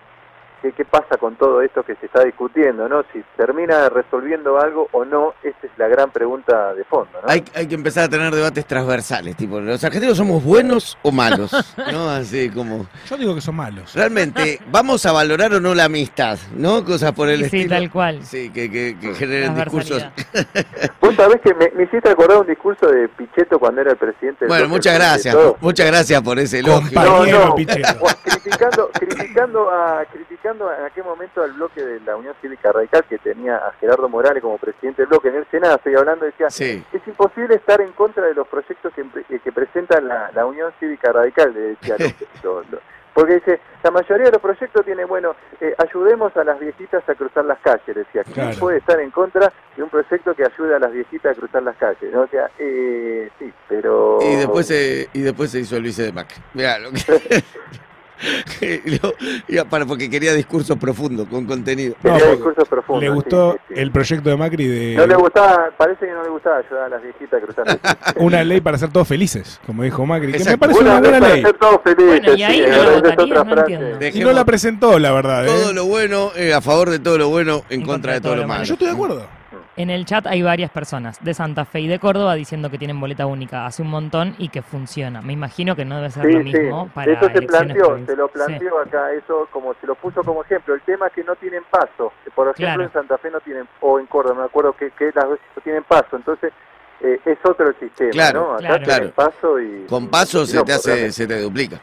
¿Qué, 0.63 0.71
qué 0.71 0.85
pasa 0.85 1.17
con 1.17 1.35
todo 1.35 1.61
esto 1.61 1.83
que 1.83 1.93
se 1.95 2.05
está 2.05 2.23
discutiendo? 2.23 2.87
¿no? 2.87 3.03
Si 3.11 3.21
termina 3.35 3.89
resolviendo 3.89 4.57
algo 4.59 4.87
o 4.93 5.03
no, 5.03 5.33
esa 5.43 5.57
es 5.61 5.71
la 5.77 5.89
gran 5.89 6.09
pregunta 6.09 6.73
de 6.73 6.85
fondo. 6.85 7.09
¿no? 7.21 7.29
Hay, 7.29 7.43
hay 7.53 7.67
que 7.67 7.75
empezar 7.75 8.05
a 8.05 8.09
tener 8.09 8.33
debates 8.33 8.65
transversales, 8.65 9.35
tipo, 9.35 9.59
¿los 9.59 9.83
argentinos 9.83 10.15
somos 10.17 10.41
buenos 10.41 10.97
o 11.01 11.11
malos? 11.11 11.51
¿No? 11.91 12.09
Así 12.09 12.49
como... 12.49 12.87
Yo 13.09 13.17
digo 13.17 13.35
que 13.35 13.41
son 13.41 13.55
malos. 13.55 13.93
Realmente, 13.93 14.59
¿vamos 14.71 15.05
a 15.05 15.11
valorar 15.11 15.53
o 15.53 15.59
no 15.59 15.75
la 15.75 15.83
amistad? 15.83 16.39
¿No? 16.55 16.85
Cosas 16.85 17.11
por 17.11 17.27
el 17.27 17.43
Sí, 17.43 17.49
sí, 17.49 17.57
estilo. 17.57 17.75
tal 17.75 17.91
cual. 17.91 18.23
Sí, 18.23 18.49
que, 18.49 18.71
que, 18.71 18.97
que 18.97 19.13
generen 19.15 19.55
discursos. 19.55 20.01
Vos 21.01 21.13
sabés 21.15 21.41
que 21.41 21.53
me, 21.55 21.69
me 21.75 21.83
hiciste 21.83 22.09
acordar 22.09 22.37
un 22.39 22.47
discurso 22.47 22.87
de 22.87 23.09
Pichetto 23.09 23.59
cuando 23.59 23.81
era 23.81 23.91
el 23.91 23.97
presidente 23.97 24.47
Bueno, 24.47 24.69
muchas 24.69 24.95
gracias. 24.95 25.35
Muchas 25.59 25.87
gracias 25.87 26.21
por 26.21 26.39
ese 26.39 26.59
elogio. 26.59 27.01
Compañero 27.01 27.39
No, 27.39 27.45
no. 27.49 27.55
Pichetto. 27.55 28.05
Criticando, 28.43 28.89
criticando, 28.93 29.69
a, 29.69 30.05
criticando 30.05 30.52
en 30.53 30.85
aquel 30.85 31.03
momento 31.03 31.41
al 31.43 31.53
bloque 31.53 31.81
de 31.83 31.99
la 32.01 32.15
Unión 32.15 32.35
Cívica 32.41 32.71
Radical 32.71 33.03
que 33.09 33.17
tenía 33.17 33.57
a 33.57 33.71
Gerardo 33.73 34.07
Morales 34.07 34.41
como 34.41 34.57
presidente 34.57 35.01
del 35.01 35.09
bloque 35.09 35.29
en 35.29 35.35
el 35.35 35.47
Senado, 35.49 35.75
estoy 35.75 35.95
hablando, 35.95 36.25
decía, 36.25 36.49
Sí. 36.49 36.83
es 36.93 37.07
imposible 37.07 37.55
estar 37.55 37.81
en 37.81 37.91
contra 37.93 38.25
de 38.27 38.33
los 38.33 38.47
proyectos 38.47 38.93
que, 38.93 39.03
pre- 39.03 39.23
que 39.39 39.51
presenta 39.51 39.99
la, 39.99 40.31
la 40.33 40.45
Unión 40.45 40.71
Cívica 40.79 41.11
Radical, 41.11 41.53
le 41.53 41.59
decía 41.61 41.95
lo- 42.43 42.61
lo- 42.61 42.63
lo- 42.71 42.93
porque 43.13 43.35
dice, 43.35 43.59
la 43.83 43.91
mayoría 43.91 44.25
de 44.25 44.31
los 44.31 44.41
proyectos 44.41 44.83
tienen, 44.85 45.07
bueno, 45.07 45.35
eh, 45.61 45.75
ayudemos 45.77 46.35
a 46.35 46.43
las 46.43 46.59
viejitas 46.59 47.07
a 47.07 47.13
cruzar 47.13 47.45
las 47.45 47.59
calles, 47.59 47.95
decía, 47.95 48.23
¿quién 48.23 48.33
Claro. 48.47 48.57
puede 48.59 48.77
estar 48.79 48.99
en 48.99 49.11
contra 49.11 49.53
de 49.77 49.83
un 49.83 49.89
proyecto 49.89 50.33
que 50.33 50.43
ayude 50.43 50.75
a 50.75 50.79
las 50.79 50.91
viejitas 50.91 51.37
a 51.37 51.39
cruzar 51.39 51.61
las 51.61 51.77
calles? 51.77 52.11
¿no? 52.11 52.21
O 52.21 52.27
sea, 52.27 52.49
eh, 52.57 53.29
sí, 53.37 53.53
pero... 53.69 54.17
Y 54.19 54.35
después 54.37 54.65
se, 54.65 55.09
y 55.13 55.21
después 55.21 55.51
se 55.51 55.59
hizo 55.59 55.77
el 55.77 55.83
vice 55.83 56.01
de 56.01 56.11
Mac. 56.11 56.27
Mirá, 56.55 56.79
lo 56.79 56.89
que... 56.91 57.43
Porque 59.87 60.09
quería 60.09 60.33
discurso 60.33 60.75
profundo, 60.77 61.25
con 61.25 61.45
contenido. 61.45 61.95
No, 62.03 62.13
discursos 62.15 62.67
profundos. 62.67 63.03
Le 63.03 63.09
sí, 63.09 63.13
gustó 63.13 63.53
sí, 63.53 63.59
sí. 63.75 63.81
el 63.81 63.91
proyecto 63.91 64.29
de 64.29 64.37
Macri 64.37 64.67
de 64.67 64.95
No 64.95 65.05
le 65.05 65.15
gustaba, 65.15 65.69
parece 65.77 66.05
que 66.05 66.11
no 66.11 66.23
le 66.23 66.29
gustaba 66.29 66.57
ayudar 66.57 66.83
a 66.85 66.89
las 66.89 67.03
viejitas 67.03 67.41
a 67.41 67.45
cruzar 67.45 67.67
las 67.67 67.77
calles. 67.81 68.13
una 68.17 68.43
ley 68.43 68.61
para 68.61 68.77
ser 68.77 68.91
todos 68.91 69.07
felices, 69.07 69.59
como 69.65 69.83
dijo 69.83 70.05
Macri. 70.05 70.27
Que 70.31 70.37
me 70.39 70.43
Exacto. 70.43 70.59
parece 70.59 70.79
una 70.81 70.93
vez 70.93 71.01
buena 71.01 71.19
para 71.19 71.33
ley. 71.33 71.43
ser 71.43 71.57
todos 71.57 71.81
felices, 71.83 72.21
Bueno, 72.21 72.35
y 72.35 72.43
ahí 72.43 72.55
sí, 72.57 72.69
no 72.69 73.43
no. 73.43 74.07
Y 74.07 74.19
no 74.19 74.33
la 74.33 74.45
presentó, 74.45 74.99
la 74.99 75.11
verdad. 75.11 75.45
¿eh? 75.45 75.47
Todo 75.47 75.73
lo 75.73 75.85
bueno 75.85 76.31
eh, 76.35 76.53
a 76.53 76.61
favor 76.61 76.89
de 76.89 76.99
todo 76.99 77.17
lo 77.17 77.29
bueno, 77.29 77.63
en, 77.69 77.83
contra 77.83 78.13
de 78.13 78.21
todo 78.21 78.35
lo 78.35 78.47
malo. 78.47 78.63
Yo 78.63 78.73
estoy 78.73 78.87
de 78.87 78.93
acuerdo. 78.93 79.27
En 79.75 79.89
el 79.89 80.05
chat 80.05 80.27
hay 80.27 80.43
varias 80.43 80.69
personas 80.69 81.23
de 81.23 81.33
Santa 81.33 81.65
Fe 81.65 81.79
y 81.79 81.87
de 81.87 81.97
Córdoba 81.97 82.35
diciendo 82.35 82.69
que 82.69 82.77
tienen 82.77 82.99
boleta 82.99 83.25
única 83.25 83.65
hace 83.65 83.81
un 83.81 83.89
montón 83.89 84.35
y 84.37 84.49
que 84.49 84.61
funciona. 84.61 85.21
Me 85.23 85.33
imagino 85.33 85.75
que 85.75 85.83
no 85.83 85.95
debe 85.95 86.11
ser 86.11 86.25
Sí, 86.27 86.31
lo 86.31 86.39
sí, 86.43 86.45
mismo 86.45 86.89
para 86.93 87.11
eso 87.11 87.25
se 87.25 87.31
elecciones 87.39 87.75
planteó, 87.77 88.05
se 88.05 88.15
lo 88.15 88.27
Sí. 88.27 88.33
planteó 88.33 88.79
acá, 88.79 89.11
eso 89.13 89.47
como 89.51 89.73
se 89.81 89.87
lo 89.87 89.95
puso 89.95 90.21
como 90.23 90.43
ejemplo. 90.43 90.75
El 90.75 90.81
tema 90.81 91.07
es 91.07 91.13
que 91.13 91.23
no 91.23 91.35
tienen 91.37 91.63
paso, 91.71 92.13
por 92.35 92.47
ejemplo 92.49 92.65
Claro. 92.65 92.83
en 92.83 92.93
Santa 92.93 93.17
Fe 93.17 93.31
no 93.31 93.39
tienen, 93.39 93.67
o 93.81 93.99
en 93.99 94.05
Córdoba, 94.05 94.41
me 94.41 94.45
acuerdo 94.45 94.73
que, 94.73 94.91
que 94.91 95.05
las 95.15 95.25
dos 95.27 95.39
no 95.55 95.61
tienen 95.63 95.83
paso, 95.85 96.17
entonces 96.17 96.53
eh, 97.01 97.19
es 97.25 97.37
otro 97.43 97.67
el 97.67 97.75
sistema, 97.79 98.11
Claro, 98.11 98.41
¿no? 98.43 98.53
Acá 98.53 98.79
claro. 98.79 98.83
tienen 98.85 99.11
paso 99.11 99.59
y... 99.59 99.85
Con 99.89 100.07
paso 100.07 100.43
y 100.43 100.47
se 100.47 100.57
no, 100.57 100.63
te 100.65 100.73
hace, 100.73 101.11
se 101.11 101.25
te 101.27 101.41
duplica. 101.41 101.81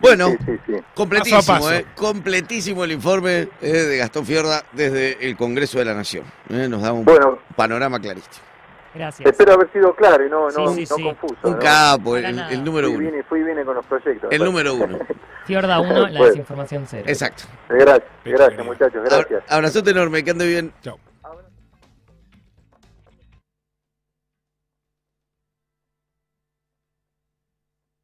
Bueno, 0.00 0.28
Sí, 0.30 0.36
sí, 0.46 0.52
sí. 0.66 0.72
completísimo, 0.94 1.38
Paso 1.40 1.52
a 1.52 1.56
paso. 1.58 1.72
eh, 1.74 1.86
completísimo 1.96 2.84
el 2.84 2.92
informe 2.92 3.48
eh, 3.60 3.66
de 3.72 3.96
Gastón 3.98 4.24
Fiorda 4.26 4.62
desde 4.72 5.26
el 5.28 5.36
Congreso 5.36 5.78
de 5.78 5.84
la 5.86 5.94
Nación. 5.94 6.24
eh, 6.50 6.68
nos 6.68 6.82
da 6.82 6.92
un 6.92 7.04
Bueno, 7.04 7.38
panorama 7.56 7.98
clarísimo. 8.00 8.34
Gracias. 8.94 9.28
espero 9.28 9.52
haber 9.52 9.70
sido 9.72 9.94
claro 9.94 10.26
y 10.26 10.30
no, 10.30 10.48
no, 10.50 10.64
no 10.64 10.70
sí. 10.74 10.86
confuso. 10.86 11.36
Un 11.44 11.52
¿no? 11.52 11.58
capo, 11.58 12.16
el, 12.16 12.64
número 12.64 12.88
Fui 12.88 12.96
uno. 12.96 13.10
bien, 13.10 13.24
fui 13.28 13.42
bien 13.42 13.64
con 13.64 13.74
los 13.74 13.86
proyectos. 13.86 14.32
El 14.32 14.42
número 14.44 14.74
uno. 14.74 14.98
Fiorda 15.46 15.78
1, 15.80 16.08
la 16.08 16.24
desinformación 16.24 16.84
cero. 16.86 17.04
Exacto. 17.06 17.44
Gracias, 17.68 18.02
gracias 18.24 18.64
muchachos, 18.66 19.02
gracias. 19.04 19.42
Abrazote 19.48 19.90
enorme, 19.90 20.22
que 20.24 20.30
ande 20.30 20.46
bien. 20.46 20.72
Chao. 20.82 20.98